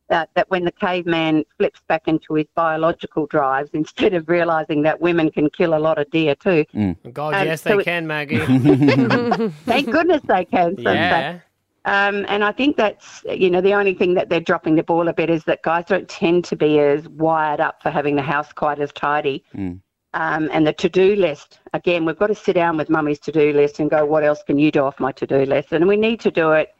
That 0.07 0.29
that 0.35 0.49
when 0.51 0.65
the 0.65 0.71
caveman 0.71 1.45
flips 1.57 1.81
back 1.87 2.07
into 2.07 2.35
his 2.35 2.45
biological 2.55 3.25
drives, 3.25 3.71
instead 3.73 4.13
of 4.13 4.29
realizing 4.29 4.83
that 4.83 5.01
women 5.01 5.31
can 5.31 5.49
kill 5.49 5.73
a 5.75 5.79
lot 5.79 5.97
of 5.97 6.09
deer 6.11 6.35
too. 6.35 6.63
God, 7.11 7.33
Um, 7.33 7.47
yes, 7.47 7.63
so 7.63 7.69
they 7.69 7.81
it- 7.81 7.85
can, 7.85 8.05
Maggie. 8.05 8.37
Thank 9.65 9.89
goodness 9.89 10.21
they 10.27 10.45
can. 10.45 10.77
So 10.77 10.91
yeah. 10.91 11.39
Um, 11.85 12.25
and 12.27 12.43
I 12.43 12.51
think 12.51 12.77
that's, 12.77 13.23
you 13.29 13.49
know, 13.49 13.61
the 13.61 13.73
only 13.73 13.93
thing 13.93 14.15
that 14.15 14.29
they're 14.29 14.39
dropping 14.39 14.75
the 14.75 14.83
ball 14.83 15.07
a 15.07 15.13
bit 15.13 15.29
is 15.29 15.43
that 15.43 15.61
guys 15.61 15.85
don't 15.85 16.09
tend 16.09 16.43
to 16.45 16.55
be 16.55 16.79
as 16.79 17.07
wired 17.09 17.59
up 17.59 17.81
for 17.83 17.91
having 17.91 18.15
the 18.15 18.23
house 18.23 18.51
quite 18.51 18.79
as 18.79 18.91
tidy. 18.91 19.43
Mm. 19.55 19.79
Um, 20.15 20.49
and 20.51 20.65
the 20.65 20.73
to 20.73 20.89
do 20.89 21.15
list, 21.15 21.59
again, 21.73 22.05
we've 22.05 22.17
got 22.17 22.27
to 22.27 22.35
sit 22.35 22.53
down 22.53 22.77
with 22.77 22.89
mummy's 22.89 23.19
to 23.19 23.31
do 23.31 23.53
list 23.53 23.79
and 23.79 23.89
go, 23.89 24.03
what 24.03 24.23
else 24.23 24.41
can 24.41 24.57
you 24.57 24.71
do 24.71 24.81
off 24.83 24.99
my 24.99 25.11
to 25.11 25.27
do 25.27 25.45
list? 25.45 25.73
And 25.73 25.87
we 25.87 25.97
need 25.97 26.19
to 26.21 26.31
do 26.31 26.53
it 26.53 26.73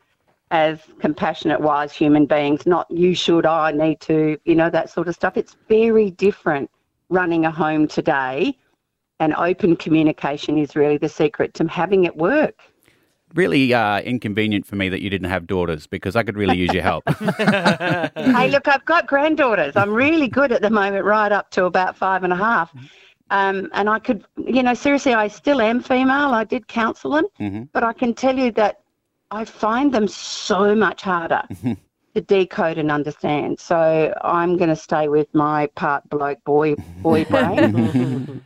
as 0.52 0.80
compassionate, 1.00 1.60
wise 1.60 1.92
human 1.92 2.26
beings, 2.26 2.66
not 2.66 2.90
you 2.90 3.16
should, 3.16 3.46
I 3.46 3.72
need 3.72 4.00
to, 4.02 4.38
you 4.46 4.56
know, 4.56 4.70
that 4.70 4.90
sort 4.90 5.08
of 5.08 5.16
stuff. 5.16 5.38
It's 5.38 5.58
very 5.68 6.12
different 6.12 6.70
running 7.10 7.46
a 7.46 7.52
home 7.52 7.88
today, 7.88 8.58
and 9.20 9.34
open 9.36 9.76
communication 9.76 10.58
is 10.58 10.76
really 10.76 10.98
the 10.98 11.10
secret 11.10 11.54
to 11.56 11.68
having 11.68 12.04
it 12.06 12.16
work. 12.16 12.60
Really 13.34 13.74
uh, 13.74 14.00
inconvenient 14.02 14.66
for 14.66 14.76
me 14.76 14.88
that 14.90 15.02
you 15.02 15.10
didn't 15.10 15.30
have 15.30 15.46
daughters 15.46 15.88
because 15.88 16.16
I 16.16 16.24
could 16.24 16.38
really 16.38 16.58
use 16.58 16.74
your 16.74 16.84
help. 16.84 17.04
hey, 17.38 18.50
look, 18.50 18.68
I've 18.68 18.86
got 18.86 19.08
granddaughters. 19.08 19.76
I'm 19.76 19.92
really 19.92 20.28
good 20.28 20.52
at 20.52 20.62
the 20.62 20.70
moment, 20.70 21.04
right 21.04 21.32
up 21.32 21.50
to 21.52 21.66
about 21.66 21.98
five 21.98 22.24
and 22.24 22.32
a 22.32 22.36
half. 22.38 22.74
Um, 23.32 23.70
and 23.74 23.90
I 23.90 24.00
could, 24.00 24.24
you 24.38 24.64
know, 24.64 24.74
seriously, 24.74 25.14
I 25.14 25.28
still 25.28 25.60
am 25.60 25.82
female. 25.82 26.34
I 26.34 26.44
did 26.44 26.68
counsel 26.68 27.12
them, 27.12 27.26
Mm-hmm. 27.40 27.64
but 27.74 27.84
I 27.84 27.92
can 27.92 28.14
tell 28.14 28.38
you 28.38 28.52
that 28.54 28.82
I 29.32 29.46
find 29.46 29.94
them 29.94 30.08
so 30.08 30.76
much 30.76 31.02
harder 31.02 31.44
mm-hmm. 31.52 31.74
to 32.16 32.22
decode 32.22 32.78
and 32.78 32.92
understand. 32.92 33.60
So 33.60 34.14
I'm 34.22 34.58
going 34.58 34.70
to 34.70 34.76
stay 34.76 35.08
with 35.08 35.28
my 35.34 35.68
part 35.76 36.08
bloke 36.10 36.44
boy 36.44 36.76
boy 37.02 37.26
brain. 37.30 38.42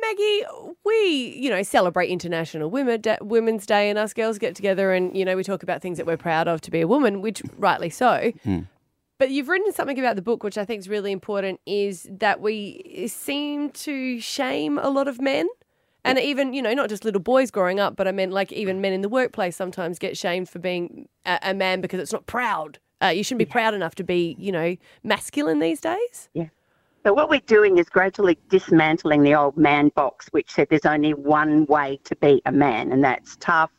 Maggie, 0.00 0.44
we, 0.84 1.36
you 1.36 1.50
know, 1.50 1.62
celebrate 1.62 2.08
International 2.08 2.70
Women 2.70 3.00
Da- 3.00 3.18
Women's 3.20 3.66
Day 3.66 3.90
and 3.90 3.98
us 3.98 4.12
girls 4.12 4.38
get 4.38 4.54
together 4.54 4.92
and, 4.92 5.16
you 5.16 5.24
know, 5.24 5.36
we 5.36 5.42
talk 5.42 5.62
about 5.62 5.82
things 5.82 5.96
that 5.98 6.06
we're 6.06 6.16
proud 6.16 6.46
of 6.48 6.60
to 6.62 6.70
be 6.70 6.80
a 6.80 6.86
woman, 6.86 7.22
which 7.22 7.42
rightly 7.56 7.90
so. 7.90 8.32
Hmm. 8.44 8.60
But 9.18 9.30
you've 9.30 9.48
written 9.48 9.72
something 9.72 9.98
about 9.98 10.16
the 10.16 10.22
book, 10.22 10.42
which 10.42 10.58
I 10.58 10.64
think 10.64 10.80
is 10.80 10.88
really 10.88 11.10
important, 11.10 11.60
is 11.66 12.06
that 12.10 12.40
we 12.40 13.06
seem 13.08 13.70
to 13.70 14.20
shame 14.20 14.78
a 14.78 14.90
lot 14.90 15.08
of 15.08 15.20
men. 15.20 15.48
And 16.06 16.18
even, 16.18 16.52
you 16.52 16.62
know, 16.62 16.72
not 16.74 16.88
just 16.88 17.04
little 17.04 17.20
boys 17.20 17.50
growing 17.50 17.80
up, 17.80 17.96
but 17.96 18.06
I 18.06 18.12
mean, 18.12 18.30
like 18.30 18.52
even 18.52 18.80
men 18.80 18.92
in 18.92 19.02
the 19.02 19.08
workplace 19.08 19.56
sometimes 19.56 19.98
get 19.98 20.16
shamed 20.16 20.48
for 20.48 20.58
being 20.58 21.08
a, 21.24 21.38
a 21.42 21.54
man 21.54 21.80
because 21.80 22.00
it's 22.00 22.12
not 22.12 22.26
proud. 22.26 22.78
Uh, 23.02 23.08
you 23.08 23.22
shouldn't 23.22 23.40
be 23.40 23.44
proud 23.44 23.74
enough 23.74 23.94
to 23.96 24.04
be, 24.04 24.36
you 24.38 24.50
know, 24.52 24.76
masculine 25.02 25.58
these 25.58 25.80
days. 25.80 26.28
Yeah. 26.32 26.46
So 27.04 27.12
what 27.12 27.30
we're 27.30 27.40
doing 27.40 27.78
is 27.78 27.88
gradually 27.88 28.36
dismantling 28.48 29.22
the 29.22 29.34
old 29.34 29.56
man 29.56 29.90
box, 29.94 30.26
which 30.32 30.50
said 30.50 30.68
there's 30.70 30.86
only 30.86 31.14
one 31.14 31.64
way 31.66 32.00
to 32.02 32.16
be 32.16 32.42
a 32.46 32.50
man, 32.52 32.90
and 32.90 33.04
that's 33.04 33.36
tough. 33.36 33.70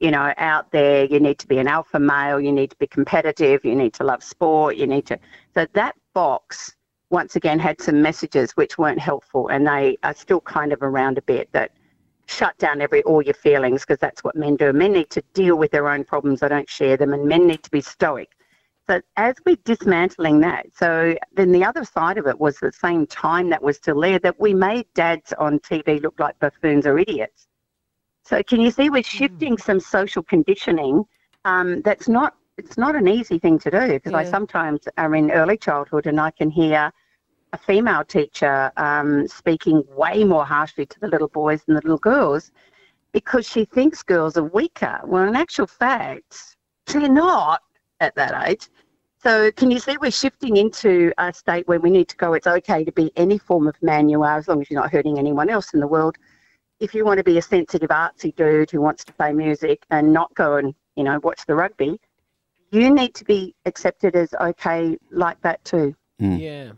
You 0.00 0.10
know, 0.10 0.32
out 0.38 0.72
there, 0.72 1.04
you 1.04 1.20
need 1.20 1.38
to 1.40 1.46
be 1.46 1.58
an 1.58 1.68
alpha 1.68 2.00
male, 2.00 2.40
you 2.40 2.50
need 2.50 2.70
to 2.70 2.76
be 2.76 2.86
competitive, 2.86 3.62
you 3.64 3.74
need 3.74 3.92
to 3.94 4.04
love 4.04 4.22
sport, 4.22 4.76
you 4.76 4.86
need 4.86 5.04
to. 5.06 5.18
So 5.54 5.66
that 5.74 5.96
box, 6.14 6.74
once 7.12 7.36
again, 7.36 7.58
had 7.58 7.80
some 7.80 8.00
messages 8.00 8.52
which 8.52 8.78
weren't 8.78 8.98
helpful, 8.98 9.48
and 9.48 9.66
they 9.66 9.98
are 10.02 10.14
still 10.14 10.40
kind 10.40 10.72
of 10.72 10.82
around 10.82 11.18
a 11.18 11.22
bit 11.22 11.48
that 11.52 11.70
shut 12.26 12.56
down 12.58 12.80
every 12.80 13.02
all 13.02 13.20
your 13.20 13.34
feelings 13.34 13.82
because 13.82 13.98
that's 13.98 14.24
what 14.24 14.34
men 14.34 14.56
do. 14.56 14.72
Men 14.72 14.92
need 14.92 15.10
to 15.10 15.22
deal 15.34 15.56
with 15.56 15.70
their 15.70 15.88
own 15.88 16.04
problems; 16.04 16.40
they 16.40 16.48
don't 16.48 16.68
share 16.68 16.96
them, 16.96 17.12
and 17.12 17.24
men 17.24 17.46
need 17.46 17.62
to 17.62 17.70
be 17.70 17.82
stoic. 17.82 18.30
So 18.88 19.00
as 19.16 19.36
we're 19.46 19.56
dismantling 19.64 20.40
that, 20.40 20.66
so 20.74 21.14
then 21.34 21.52
the 21.52 21.64
other 21.64 21.84
side 21.84 22.18
of 22.18 22.26
it 22.26 22.38
was 22.40 22.58
the 22.58 22.72
same 22.72 23.06
time 23.06 23.48
that 23.50 23.62
was 23.62 23.76
still 23.76 24.00
there 24.00 24.18
that 24.20 24.40
we 24.40 24.54
made 24.54 24.86
dads 24.94 25.32
on 25.34 25.60
TV 25.60 26.02
look 26.02 26.18
like 26.18 26.38
buffoons 26.40 26.86
or 26.86 26.98
idiots. 26.98 27.46
So 28.24 28.42
can 28.42 28.60
you 28.60 28.70
see 28.70 28.88
we're 28.90 29.02
shifting 29.02 29.58
some 29.58 29.80
social 29.80 30.22
conditioning? 30.22 31.04
Um, 31.44 31.82
that's 31.82 32.08
not 32.08 32.34
it's 32.58 32.78
not 32.78 32.94
an 32.96 33.08
easy 33.08 33.38
thing 33.38 33.58
to 33.60 33.70
do 33.70 33.86
because 33.88 34.14
I 34.14 34.22
Yeah. 34.22 34.30
sometimes 34.30 34.86
am 34.96 35.14
in 35.14 35.30
early 35.30 35.56
childhood 35.56 36.06
and 36.06 36.20
I 36.20 36.30
can 36.30 36.50
hear 36.50 36.92
a 37.52 37.58
female 37.58 38.04
teacher 38.04 38.72
um, 38.76 39.26
speaking 39.28 39.82
way 39.94 40.24
more 40.24 40.44
harshly 40.44 40.86
to 40.86 41.00
the 41.00 41.08
little 41.08 41.28
boys 41.28 41.62
than 41.64 41.74
the 41.74 41.82
little 41.82 41.98
girls 41.98 42.50
because 43.12 43.46
she 43.46 43.64
thinks 43.64 44.02
girls 44.02 44.36
are 44.36 44.44
weaker. 44.44 45.00
Well, 45.04 45.28
in 45.28 45.36
actual 45.36 45.66
fact, 45.66 46.56
they're 46.86 47.08
not 47.08 47.60
at 48.00 48.14
that 48.16 48.48
age. 48.48 48.68
So, 49.22 49.52
can 49.52 49.70
you 49.70 49.78
see 49.78 49.96
we're 49.98 50.10
shifting 50.10 50.56
into 50.56 51.12
a 51.18 51.32
state 51.32 51.68
where 51.68 51.78
we 51.78 51.90
need 51.90 52.08
to 52.08 52.16
go? 52.16 52.32
It's 52.32 52.48
okay 52.48 52.84
to 52.84 52.90
be 52.90 53.12
any 53.16 53.38
form 53.38 53.68
of 53.68 53.80
man 53.80 54.08
you 54.08 54.24
are, 54.24 54.38
as 54.38 54.48
long 54.48 54.60
as 54.60 54.68
you're 54.68 54.80
not 54.80 54.90
hurting 54.90 55.18
anyone 55.18 55.48
else 55.48 55.74
in 55.74 55.80
the 55.80 55.86
world. 55.86 56.16
If 56.80 56.92
you 56.92 57.04
want 57.04 57.18
to 57.18 57.24
be 57.24 57.38
a 57.38 57.42
sensitive, 57.42 57.90
artsy 57.90 58.34
dude 58.34 58.72
who 58.72 58.80
wants 58.80 59.04
to 59.04 59.12
play 59.12 59.32
music 59.32 59.84
and 59.90 60.12
not 60.12 60.34
go 60.34 60.56
and 60.56 60.74
you 60.96 61.04
know 61.04 61.20
watch 61.22 61.46
the 61.46 61.54
rugby, 61.54 62.00
you 62.72 62.92
need 62.92 63.14
to 63.14 63.24
be 63.24 63.54
accepted 63.64 64.16
as 64.16 64.34
okay 64.40 64.96
like 65.12 65.40
that 65.42 65.64
too. 65.64 65.94
Yeah. 66.18 66.72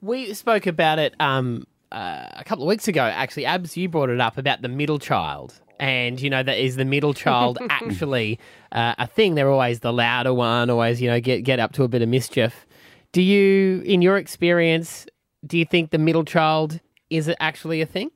We 0.00 0.34
spoke 0.34 0.66
about 0.66 0.98
it 0.98 1.14
um, 1.20 1.66
uh, 1.90 2.28
a 2.32 2.44
couple 2.44 2.64
of 2.64 2.68
weeks 2.68 2.88
ago. 2.88 3.02
Actually, 3.02 3.46
Abs, 3.46 3.76
you 3.76 3.88
brought 3.88 4.10
it 4.10 4.20
up 4.20 4.38
about 4.38 4.62
the 4.62 4.68
middle 4.68 4.98
child. 4.98 5.60
And, 5.80 6.20
you 6.20 6.28
know, 6.28 6.42
that 6.42 6.58
is 6.58 6.76
the 6.76 6.84
middle 6.84 7.14
child 7.14 7.58
actually 7.70 8.38
uh, 8.72 8.94
a 8.98 9.06
thing? 9.06 9.34
They're 9.34 9.50
always 9.50 9.80
the 9.80 9.92
louder 9.92 10.34
one, 10.34 10.70
always, 10.70 11.00
you 11.00 11.08
know, 11.08 11.20
get, 11.20 11.44
get 11.44 11.60
up 11.60 11.72
to 11.74 11.84
a 11.84 11.88
bit 11.88 12.02
of 12.02 12.08
mischief. 12.08 12.66
Do 13.12 13.22
you, 13.22 13.82
in 13.84 14.02
your 14.02 14.16
experience, 14.16 15.06
do 15.46 15.56
you 15.56 15.64
think 15.64 15.90
the 15.90 15.98
middle 15.98 16.24
child 16.24 16.80
is 17.10 17.32
actually 17.40 17.80
a 17.80 17.86
thing? 17.86 18.10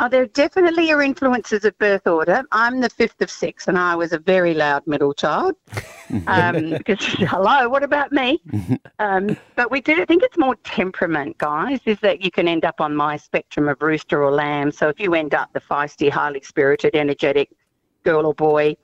Oh, 0.00 0.08
there 0.08 0.26
definitely 0.26 0.92
are 0.92 1.02
influences 1.02 1.64
of 1.64 1.76
birth 1.78 2.06
order. 2.06 2.44
I'm 2.52 2.80
the 2.80 2.88
fifth 2.88 3.20
of 3.20 3.28
six, 3.30 3.66
and 3.66 3.76
I 3.76 3.96
was 3.96 4.12
a 4.12 4.18
very 4.20 4.54
loud 4.54 4.86
middle 4.86 5.12
child. 5.12 5.54
Um, 6.26 6.70
because 6.70 7.04
hello, 7.04 7.68
what 7.68 7.82
about 7.82 8.12
me? 8.12 8.40
Um, 8.98 9.36
but 9.56 9.70
we 9.70 9.80
do 9.82 10.06
think 10.06 10.22
it's 10.22 10.38
more 10.38 10.56
temperament, 10.64 11.36
guys. 11.36 11.80
Is 11.84 12.00
that 12.00 12.22
you 12.22 12.30
can 12.30 12.48
end 12.48 12.64
up 12.64 12.80
on 12.80 12.96
my 12.96 13.16
spectrum 13.16 13.68
of 13.68 13.76
rooster 13.82 14.24
or 14.24 14.32
lamb. 14.32 14.72
So 14.72 14.88
if 14.88 14.98
you 14.98 15.14
end 15.14 15.34
up 15.34 15.52
the 15.52 15.60
feisty, 15.60 16.10
highly 16.10 16.40
spirited, 16.40 16.96
energetic 16.96 17.50
girl 18.04 18.26
or 18.26 18.34
boy, 18.34 18.74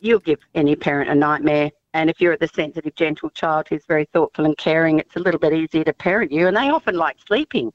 you'll 0.00 0.20
give 0.20 0.38
any 0.54 0.76
parent 0.76 1.10
a 1.10 1.14
nightmare. 1.14 1.70
And 1.94 2.10
if 2.10 2.20
you're 2.20 2.36
the 2.36 2.48
sensitive, 2.48 2.94
gentle 2.94 3.30
child 3.30 3.66
who's 3.68 3.84
very 3.86 4.04
thoughtful 4.12 4.44
and 4.44 4.56
caring, 4.58 4.98
it's 4.98 5.16
a 5.16 5.20
little 5.20 5.40
bit 5.40 5.54
easier 5.54 5.84
to 5.84 5.92
parent 5.94 6.30
you. 6.30 6.46
And 6.48 6.56
they 6.56 6.68
often 6.68 6.96
like 6.96 7.16
sleeping. 7.26 7.72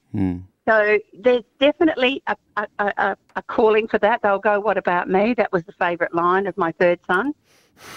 So 0.67 0.99
there's 1.13 1.43
definitely 1.59 2.21
a, 2.27 2.35
a, 2.57 2.67
a, 2.79 3.17
a 3.35 3.41
calling 3.43 3.87
for 3.87 3.97
that. 3.99 4.21
They'll 4.21 4.39
go, 4.39 4.59
"What 4.59 4.77
about 4.77 5.09
me?" 5.09 5.33
That 5.33 5.51
was 5.51 5.63
the 5.63 5.71
favourite 5.73 6.13
line 6.13 6.47
of 6.47 6.57
my 6.57 6.71
third 6.73 6.99
son. 7.07 7.33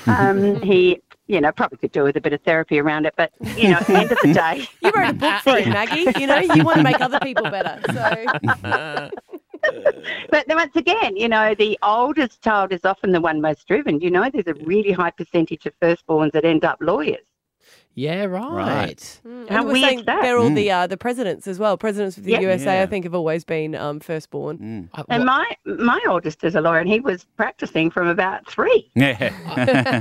Um, 0.07 0.61
he, 0.63 1.03
you 1.27 1.41
know, 1.41 1.53
probably 1.53 1.79
could 1.79 1.93
do 1.93 2.05
with 2.05 2.17
a 2.17 2.21
bit 2.21 2.33
of 2.33 2.41
therapy 2.43 2.79
around 2.79 3.07
it, 3.07 3.15
but 3.17 3.33
you 3.57 3.71
know, 3.71 3.79
at 3.79 3.87
the 3.87 3.95
end 3.95 4.13
of 4.13 4.19
the 4.23 4.33
day, 4.33 4.67
You 4.83 4.91
wrote 4.95 5.11
a 5.11 5.15
book 5.15 5.43
for 5.43 5.59
it, 5.59 5.69
Maggie. 5.69 6.07
You 6.19 6.27
know, 6.27 6.39
you 6.39 6.65
want 6.65 6.79
to 6.79 6.83
make 6.83 7.01
other 7.01 7.21
people 7.21 7.51
better. 7.51 7.81
So 7.93 9.11
but 10.31 10.47
then 10.49 10.57
once 10.57 10.75
again, 10.77 11.17
you 11.17 11.29
know, 11.29 11.55
the 11.55 11.79
oldest 11.83 12.43
child 12.43 12.73
is 12.73 12.85
often 12.85 13.13
the 13.13 13.21
one 13.21 13.41
most 13.41 13.67
driven. 13.69 14.01
You 14.01 14.11
know, 14.11 14.29
there's 14.31 14.47
a 14.47 14.55
really 14.65 14.93
high 14.93 15.11
percentage 15.11 15.67
of 15.67 15.79
firstborns 15.81 16.33
that 16.33 16.45
end 16.45 16.65
up 16.65 16.79
lawyers. 16.81 17.25
Yeah, 17.95 18.25
right. 18.25 18.51
Right. 18.53 19.21
And 19.25 19.51
How 19.51 19.65
we're 19.67 19.75
saying 19.77 20.05
that? 20.07 20.23
they're 20.23 20.39
all 20.39 20.49
the 20.51 20.71
uh, 20.71 20.87
the 20.87 20.97
presidents 20.97 21.47
as 21.47 21.59
well. 21.59 21.77
Presidents 21.77 22.17
of 22.17 22.25
the 22.25 22.33
Yeah. 22.33 22.41
USA, 22.41 22.77
Yeah. 22.77 22.83
I 22.83 22.87
think, 22.87 23.05
have 23.05 23.15
always 23.15 23.45
been 23.45 23.75
um, 23.75 24.01
firstborn. 24.01 24.89
I- 24.95 25.05
And 25.11 25.25
my 25.25 25.45
my 25.67 26.01
oldest 26.09 26.43
is 26.43 26.55
a 26.55 26.61
lawyer, 26.63 26.79
and 26.79 26.89
he 26.89 27.01
was 27.01 27.25
practicing 27.37 27.91
from 27.91 28.09
about 28.09 28.49
three. 28.51 28.91
Yeah. 28.95 29.33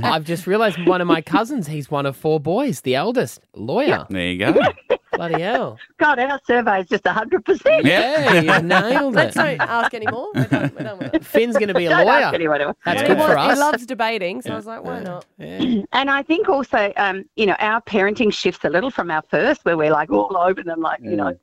I've 0.04 0.24
just 0.24 0.46
realised 0.46 0.84
one 0.86 1.00
of 1.02 1.06
my 1.06 1.20
cousins, 1.20 1.66
he's 1.66 1.90
one 1.90 2.06
of 2.06 2.16
four 2.16 2.40
boys, 2.40 2.80
the 2.80 2.94
eldest, 2.94 3.40
lawyer. 3.54 4.06
there 4.08 4.26
you 4.26 4.38
go. 4.38 4.54
Bloody 5.12 5.40
hell. 5.42 5.78
God, 5.98 6.18
our 6.18 6.40
survey 6.46 6.80
is 6.80 6.88
just 6.88 7.06
hundred 7.06 7.44
percent. 7.44 7.84
Yeah, 7.84 8.40
you 8.40 8.62
nailed 8.62 9.14
Let's 9.14 9.36
it. 9.36 9.58
don't 9.58 9.60
ask 9.60 9.92
anymore. 9.94 10.30
We're 10.34 10.44
done, 10.46 10.72
we're 10.76 10.84
done 10.84 10.98
with 10.98 11.14
it. 11.14 11.24
Finn's 11.24 11.54
going 11.56 11.68
to 11.68 11.74
be 11.74 11.86
a 11.86 11.90
Don't 11.90 12.06
ask 12.08 12.24
lawyer. 12.26 12.34
anyone 12.34 12.60
else. 12.60 12.76
That's 12.84 13.02
Yeah. 13.02 13.08
good 13.08 13.18
He, 13.18 13.24
for 13.26 13.36
wants- 13.36 13.54
he 13.54 13.60
loves 13.60 13.86
debating, 13.86 14.42
so 14.42 14.52
I 14.52 14.56
was 14.56 14.66
like, 14.66 14.82
why 14.84 15.00
not? 15.00 15.24
Yeah. 15.38 15.82
And 15.92 16.10
I 16.10 16.22
think 16.22 16.48
also, 16.48 16.92
um, 16.96 17.24
you 17.36 17.46
know, 17.46 17.56
our 17.58 17.80
parenting 17.82 18.32
shifts 18.32 18.64
a 18.64 18.70
little 18.70 18.90
from 18.90 19.10
our 19.10 19.22
first, 19.30 19.64
where 19.64 19.76
we're 19.76 19.90
like 19.92 20.10
all 20.10 20.36
over 20.36 20.62
them, 20.62 20.80
like, 20.80 21.00
you 21.02 21.16
know. 21.16 21.36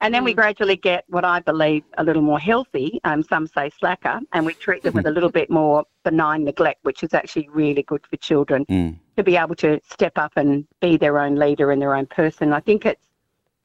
And 0.00 0.12
then 0.12 0.24
we 0.24 0.34
gradually 0.34 0.74
get 0.74 1.04
what 1.06 1.24
I 1.24 1.38
believe 1.38 1.84
a 1.96 2.02
little 2.02 2.22
more 2.22 2.40
healthy, 2.40 3.00
um, 3.04 3.22
some 3.22 3.46
say 3.46 3.70
slacker, 3.78 4.18
and 4.32 4.44
we 4.44 4.52
treat 4.54 4.82
them 4.82 4.94
with 4.94 5.06
a 5.06 5.10
little 5.12 5.30
bit 5.30 5.48
more 5.48 5.84
benign 6.02 6.42
neglect, 6.42 6.80
which 6.82 7.04
is 7.04 7.14
actually 7.14 7.48
really 7.52 7.84
good 7.84 8.04
for 8.10 8.16
children 8.16 8.64
Mm. 8.66 8.96
to 9.16 9.22
be 9.22 9.36
able 9.36 9.54
to 9.56 9.78
step 9.88 10.18
up 10.18 10.32
and 10.34 10.66
be 10.80 10.96
their 10.96 11.20
own 11.20 11.36
leader 11.36 11.70
and 11.70 11.80
their 11.80 11.94
own 11.94 12.06
person. 12.06 12.52
I 12.52 12.58
think 12.58 12.84
it's 12.84 13.06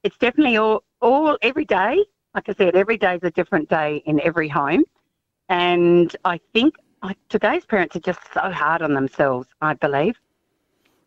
it's 0.02 0.16
definitely 0.18 0.56
all 0.56 0.82
all 1.00 1.36
every 1.42 1.64
day. 1.64 2.04
Like 2.34 2.48
I 2.48 2.54
said, 2.54 2.76
every 2.76 2.96
day 2.98 3.16
is 3.16 3.22
a 3.22 3.30
different 3.30 3.68
day 3.68 4.02
in 4.06 4.20
every 4.20 4.48
home, 4.48 4.84
and 5.48 6.14
I 6.24 6.40
think 6.52 6.74
like 7.02 7.16
today's 7.28 7.64
parents 7.64 7.96
are 7.96 8.00
just 8.00 8.20
so 8.34 8.50
hard 8.50 8.82
on 8.82 8.94
themselves. 8.94 9.48
I 9.60 9.74
believe 9.74 10.16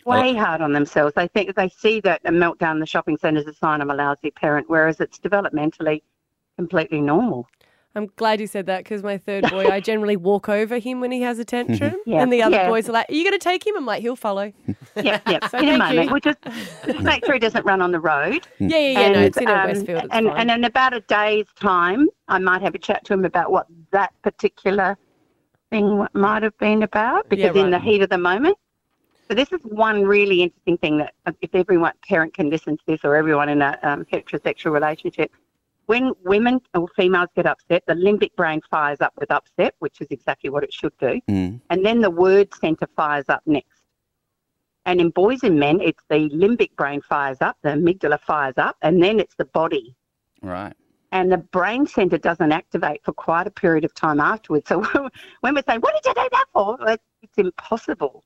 way 0.05 0.33
hard 0.33 0.62
on 0.62 0.74
themselves. 0.74 1.13
They 1.15 1.27
think 1.27 1.55
they 1.55 1.69
see 1.69 2.00
that 2.01 2.21
a 2.25 2.31
meltdown 2.31 2.71
in 2.74 2.79
the 2.79 2.88
shopping 2.88 3.17
centre 3.17 3.39
is 3.39 3.45
a 3.48 3.53
sign 3.53 3.81
of 3.81 3.89
a 3.89 3.93
lousy 3.93 4.31
parent, 4.31 4.67
whereas 4.69 5.00
it's 5.00 5.19
developmentally 5.19 6.01
completely 6.57 7.01
normal. 7.01 7.48
I'm 7.93 8.07
glad 8.15 8.39
you 8.39 8.48
said 8.48 8.65
that 8.67 8.83
because 8.83 9.03
my 9.03 9.17
third 9.17 9.50
boy, 9.51 9.67
I 9.67 9.79
generally 9.91 10.15
walk 10.17 10.50
over 10.50 10.79
him 10.79 11.01
when 11.01 11.12
he 11.12 11.21
has 11.21 11.38
a 11.39 11.45
tantrum, 11.45 11.98
Yeah. 12.05 12.21
and 12.24 12.31
the 12.33 12.41
other 12.41 12.55
Yeah. 12.55 12.67
boys 12.69 12.89
are 12.89 12.93
like, 12.93 13.10
"Are 13.10 13.13
you 13.13 13.24
going 13.24 13.38
to 13.38 13.43
take 13.43 13.67
him?" 13.67 13.75
I'm 13.77 13.86
like, 13.86 14.01
"He'll 14.01 14.15
follow." 14.15 14.51
Yeah, 14.95 15.19
yeah. 15.27 15.48
So 15.50 15.57
in 15.57 15.69
a 15.69 15.77
moment, 15.77 16.05
you. 16.05 16.12
we'll 16.12 16.19
just, 16.19 16.38
just 16.86 17.00
make 17.12 17.25
sure 17.25 17.33
he 17.33 17.39
doesn't 17.39 17.65
run 17.65 17.81
on 17.81 17.91
the 17.91 18.00
road. 18.00 18.48
Yeah, 18.60 18.77
yeah, 18.77 19.00
yeah. 19.00 19.10
no, 19.10 19.19
it's 19.21 19.38
in 19.38 19.48
um, 19.48 19.67
Westfield. 19.67 20.07
And, 20.12 20.27
fine. 20.27 20.38
and 20.38 20.51
in 20.51 20.63
about 20.63 20.93
a 20.93 21.01
day's 21.01 21.48
time, 21.60 22.07
I 22.27 22.39
might 22.39 22.62
have 22.62 22.75
a 22.75 22.79
chat 22.79 23.05
to 23.05 23.13
him 23.13 23.25
about 23.25 23.51
what 23.51 23.67
that 23.91 24.13
particular 24.21 24.98
thing 25.69 26.05
might 26.13 26.43
have 26.43 26.57
been 26.57 26.83
about 26.83 27.29
because 27.29 27.55
Yeah, 27.55 27.63
in 27.63 27.71
the 27.71 27.79
heat 27.79 28.01
of 28.01 28.10
the 28.10 28.17
moment. 28.17 28.57
So 29.29 29.36
this 29.36 29.51
is 29.53 29.60
one 29.63 30.03
really 30.03 30.41
interesting 30.43 30.77
thing 30.77 30.98
that 30.98 31.13
uh, 31.25 31.31
if 31.41 31.55
everyone 31.55 31.93
parent 32.05 32.33
can 32.33 32.50
listen 32.50 32.75
to 32.75 32.83
this 32.86 33.00
or 33.05 33.15
everyone 33.15 33.48
in 33.48 33.62
a 33.62 33.79
um, 33.81 34.03
heterosexual 34.12 34.71
relationship, 34.74 35.31
when 35.86 36.12
women 36.25 36.60
or 36.74 36.88
females 36.95 37.29
get 37.36 37.45
upset, 37.45 37.83
the 37.88 37.93
limbic 37.93 38.36
brain 38.36 38.62
fires 38.69 39.00
up 39.00 39.13
with 39.17 39.31
upset, 39.31 39.74
which 39.79 40.01
is 40.01 40.07
exactly 40.10 40.50
what 40.50 40.63
it 40.63 40.74
should 40.74 40.93
do, 41.00 41.21
Mm. 41.29 41.62
and 41.69 41.86
then 41.86 42.01
the 42.01 42.10
word 42.10 42.53
centre 42.53 42.88
fires 42.95 43.25
up 43.29 43.41
next. 43.45 43.80
And 44.85 45.00
in 45.00 45.09
boys 45.11 45.43
and 45.43 45.59
men, 45.59 45.79
it's 45.79 46.03
the 46.09 46.29
limbic 46.29 46.75
brain 46.75 47.01
fires 47.01 47.38
up, 47.41 47.57
the 47.61 47.69
amygdala 47.69 48.19
fires 48.19 48.55
up, 48.57 48.77
and 48.81 49.01
then 49.01 49.19
it's 49.19 49.35
the 49.35 49.45
body 49.45 49.95
Right. 50.41 50.73
and 51.11 51.31
the 51.31 51.38
brain 51.38 51.85
center 51.85 52.17
doesn't 52.17 52.51
activate 52.51 53.03
for 53.03 53.13
quite 53.13 53.45
a 53.45 53.51
period 53.51 53.85
of 53.85 53.93
time 53.93 54.19
afterwards. 54.19 54.67
So 54.67 54.81
when 55.41 55.53
we're 55.53 55.63
saying, 55.67 55.81
"What 55.81 55.93
did 55.93 56.05
you 56.09 56.13
do 56.15 56.29
that 56.31 56.45
for?" 56.51 56.77
It's, 56.88 57.03
it's 57.21 57.38
impossible 57.38 58.23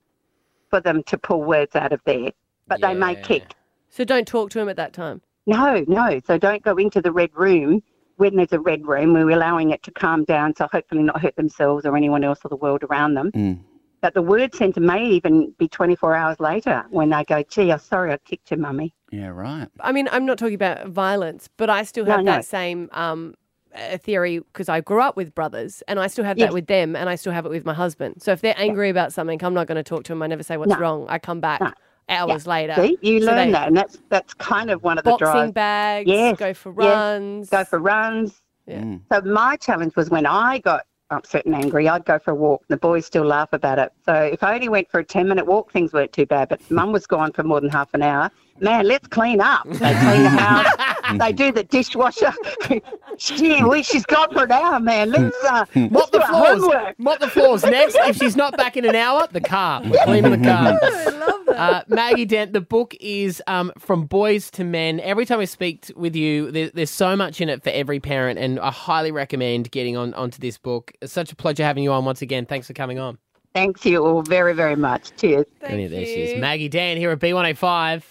for 0.69 0.79
them 0.79 1.03
to 1.03 1.17
pull 1.17 1.43
words 1.43 1.75
out 1.75 1.91
of 1.91 2.01
there, 2.05 2.31
but 2.67 2.81
they 2.81 2.93
may 2.93 3.15
kick. 3.15 3.53
So 3.89 4.03
don't 4.03 4.27
talk 4.27 4.49
to 4.51 4.59
them 4.59 4.69
at 4.69 4.77
that 4.77 4.93
time. 4.93 5.21
No, 5.45 5.83
no. 5.87 6.19
So 6.25 6.37
don't 6.37 6.63
go 6.63 6.75
into 6.77 7.01
the 7.01 7.11
red 7.11 7.29
room 7.33 7.83
when 8.17 8.35
there's 8.35 8.51
a 8.53 8.59
red 8.59 8.85
room. 8.87 9.13
We're 9.13 9.29
allowing 9.29 9.71
it 9.71 9.83
to 9.83 9.91
calm 9.91 10.23
down, 10.23 10.55
so 10.55 10.67
hopefully 10.71 11.03
not 11.03 11.21
hurt 11.21 11.35
themselves 11.35 11.85
or 11.85 11.95
anyone 11.95 12.23
else 12.23 12.39
or 12.43 12.49
the 12.49 12.55
world 12.55 12.83
around 12.83 13.13
them. 13.13 13.31
Mm. 13.31 13.59
But 14.05 14.13
the 14.13 14.21
word 14.21 14.53
center 14.53 14.79
may 14.81 15.03
even 15.03 15.51
be 15.57 15.67
24 15.67 16.13
hours 16.15 16.39
later 16.39 16.85
when 16.91 17.09
they 17.09 17.23
go, 17.23 17.41
"Gee, 17.41 17.71
I'm 17.71 17.79
sorry, 17.79 18.13
I 18.13 18.17
kicked 18.17 18.51
your 18.51 18.59
mummy." 18.59 18.93
Yeah, 19.11 19.29
right. 19.29 19.67
I 19.79 19.91
mean, 19.91 20.07
I'm 20.11 20.27
not 20.27 20.37
talking 20.37 20.53
about 20.53 20.85
violence, 20.89 21.49
but 21.57 21.71
I 21.71 21.81
still 21.81 22.05
have 22.05 22.19
No, 22.19 22.25
no. 22.25 22.31
that 22.33 22.45
same 22.45 22.87
um, 22.91 23.33
uh, 23.75 23.97
theory 23.97 24.37
because 24.41 24.69
I 24.69 24.81
grew 24.81 25.01
up 25.01 25.17
with 25.17 25.33
brothers 25.33 25.81
and 25.87 25.99
I 25.99 26.05
still 26.05 26.23
have 26.23 26.37
Yes. 26.37 26.49
that 26.49 26.53
with 26.53 26.67
them 26.67 26.95
and 26.95 27.09
I 27.09 27.15
still 27.15 27.33
have 27.33 27.47
it 27.47 27.49
with 27.49 27.65
my 27.65 27.73
husband. 27.73 28.21
So 28.21 28.31
if 28.31 28.41
they're 28.41 28.53
angry 28.57 28.91
about 28.91 29.11
something, 29.11 29.43
I'm 29.43 29.55
not 29.55 29.65
going 29.65 29.77
to 29.77 29.83
talk 29.83 30.03
to 30.03 30.11
them. 30.11 30.21
I 30.21 30.27
never 30.27 30.43
say 30.43 30.55
what's 30.57 30.69
No. 30.69 30.77
wrong. 30.77 31.07
I 31.09 31.17
come 31.17 31.39
back 31.39 31.59
No. 31.61 31.71
hours 32.07 32.45
later. 32.45 32.75
See, 32.75 32.99
you 33.01 33.21
So 33.21 33.25
learn 33.31 33.47
they- 33.47 33.53
that, 33.53 33.67
and 33.69 33.75
that's 33.75 33.97
that's 34.09 34.35
kind 34.35 34.69
of 34.69 34.83
one 34.83 34.99
of 34.99 35.03
the 35.03 35.09
Boxing 35.09 35.25
drives. 35.25 35.51
bags, 35.53 36.07
Yes, 36.07 36.37
go 36.37 36.53
for 36.53 36.69
yes. 36.77 36.77
runs. 36.95 37.49
Go 37.49 37.63
for 37.63 37.79
runs. 37.79 38.39
Yeah. 38.67 38.81
Mm. 38.81 39.01
So 39.11 39.21
my 39.21 39.55
challenge 39.55 39.95
was 39.95 40.11
when 40.11 40.27
I 40.27 40.59
got 40.59 40.83
upset 41.11 41.45
and 41.45 41.55
angry, 41.55 41.87
I'd 41.87 42.05
go 42.05 42.19
for 42.19 42.31
a 42.31 42.35
walk. 42.35 42.63
The 42.67 42.77
boys 42.77 43.05
still 43.05 43.25
laugh 43.25 43.49
about 43.53 43.79
it. 43.79 43.91
So 44.05 44.13
if 44.13 44.43
I 44.43 44.55
only 44.55 44.69
went 44.69 44.89
for 44.89 44.99
a 44.99 45.03
10 45.05 45.27
minute 45.27 45.45
walk, 45.45 45.71
things 45.71 45.93
weren't 45.93 46.11
too 46.13 46.25
bad. 46.25 46.49
But 46.49 46.69
mum 46.71 46.91
was 46.91 47.05
gone 47.07 47.31
for 47.31 47.43
more 47.43 47.61
than 47.61 47.69
half 47.69 47.93
an 47.93 48.01
hour. 48.01 48.31
Man, 48.61 48.87
let's 48.87 49.07
clean 49.07 49.41
up. 49.41 49.67
They 49.67 49.77
clean 49.77 50.23
the 50.23 50.29
house. 50.29 51.17
they 51.19 51.33
do 51.33 51.51
the 51.51 51.63
dishwasher. 51.65 52.33
Gee, 53.17 53.63
we, 53.63 53.83
she's 53.83 54.05
gone 54.05 54.31
for 54.31 54.43
an 54.45 54.51
hour, 54.51 54.79
man. 54.79 55.11
Let's, 55.11 55.35
uh, 55.43 55.65
Mop 55.75 55.91
let's 55.91 56.11
the 56.11 56.21
floors. 56.21 56.61
homework. 56.61 56.99
Mop 56.99 57.19
the 57.19 57.29
floors. 57.29 57.63
Next, 57.63 57.95
if 57.95 58.15
she's 58.17 58.37
not 58.37 58.55
back 58.55 58.77
in 58.77 58.85
an 58.85 58.95
hour, 58.95 59.27
the 59.31 59.41
car. 59.41 59.81
We're 59.83 60.03
Cleaning 60.05 60.41
the 60.41 60.47
car. 60.47 60.79
I 60.81 61.09
love 61.09 61.44
that. 61.44 61.44
Uh, 61.55 61.83
Maggie 61.87 62.25
Dent, 62.25 62.53
the 62.53 62.61
book 62.61 62.95
is 62.99 63.41
um, 63.47 63.71
From 63.79 64.05
Boys 64.05 64.51
to 64.51 64.63
Men. 64.63 64.99
Every 64.99 65.25
time 65.25 65.39
we 65.39 65.45
speak 65.45 65.81
t- 65.81 65.93
with 65.95 66.15
you, 66.15 66.51
there, 66.51 66.69
there's 66.73 66.91
so 66.91 67.15
much 67.15 67.41
in 67.41 67.49
it 67.49 67.63
for 67.63 67.69
every 67.69 67.99
parent, 67.99 68.39
and 68.39 68.59
I 68.59 68.71
highly 68.71 69.11
recommend 69.11 69.71
getting 69.71 69.95
on 69.97 70.13
onto 70.13 70.39
this 70.39 70.57
book. 70.57 70.91
It's 71.01 71.13
such 71.13 71.31
a 71.31 71.35
pleasure 71.35 71.63
having 71.63 71.83
you 71.83 71.91
on 71.91 72.05
once 72.05 72.21
again. 72.21 72.45
Thanks 72.45 72.67
for 72.67 72.73
coming 72.73 72.99
on. 72.99 73.17
Thanks 73.53 73.85
you 73.85 74.05
all 74.05 74.21
very, 74.21 74.53
very 74.53 74.75
much. 74.75 75.15
Cheers. 75.15 75.45
Thank 75.61 75.89
there 75.89 76.05
she 76.05 76.11
is. 76.11 76.33
you. 76.33 76.41
Maggie 76.41 76.67
Dent 76.67 76.99
here 76.99 77.11
at 77.11 77.19
B105. 77.19 78.03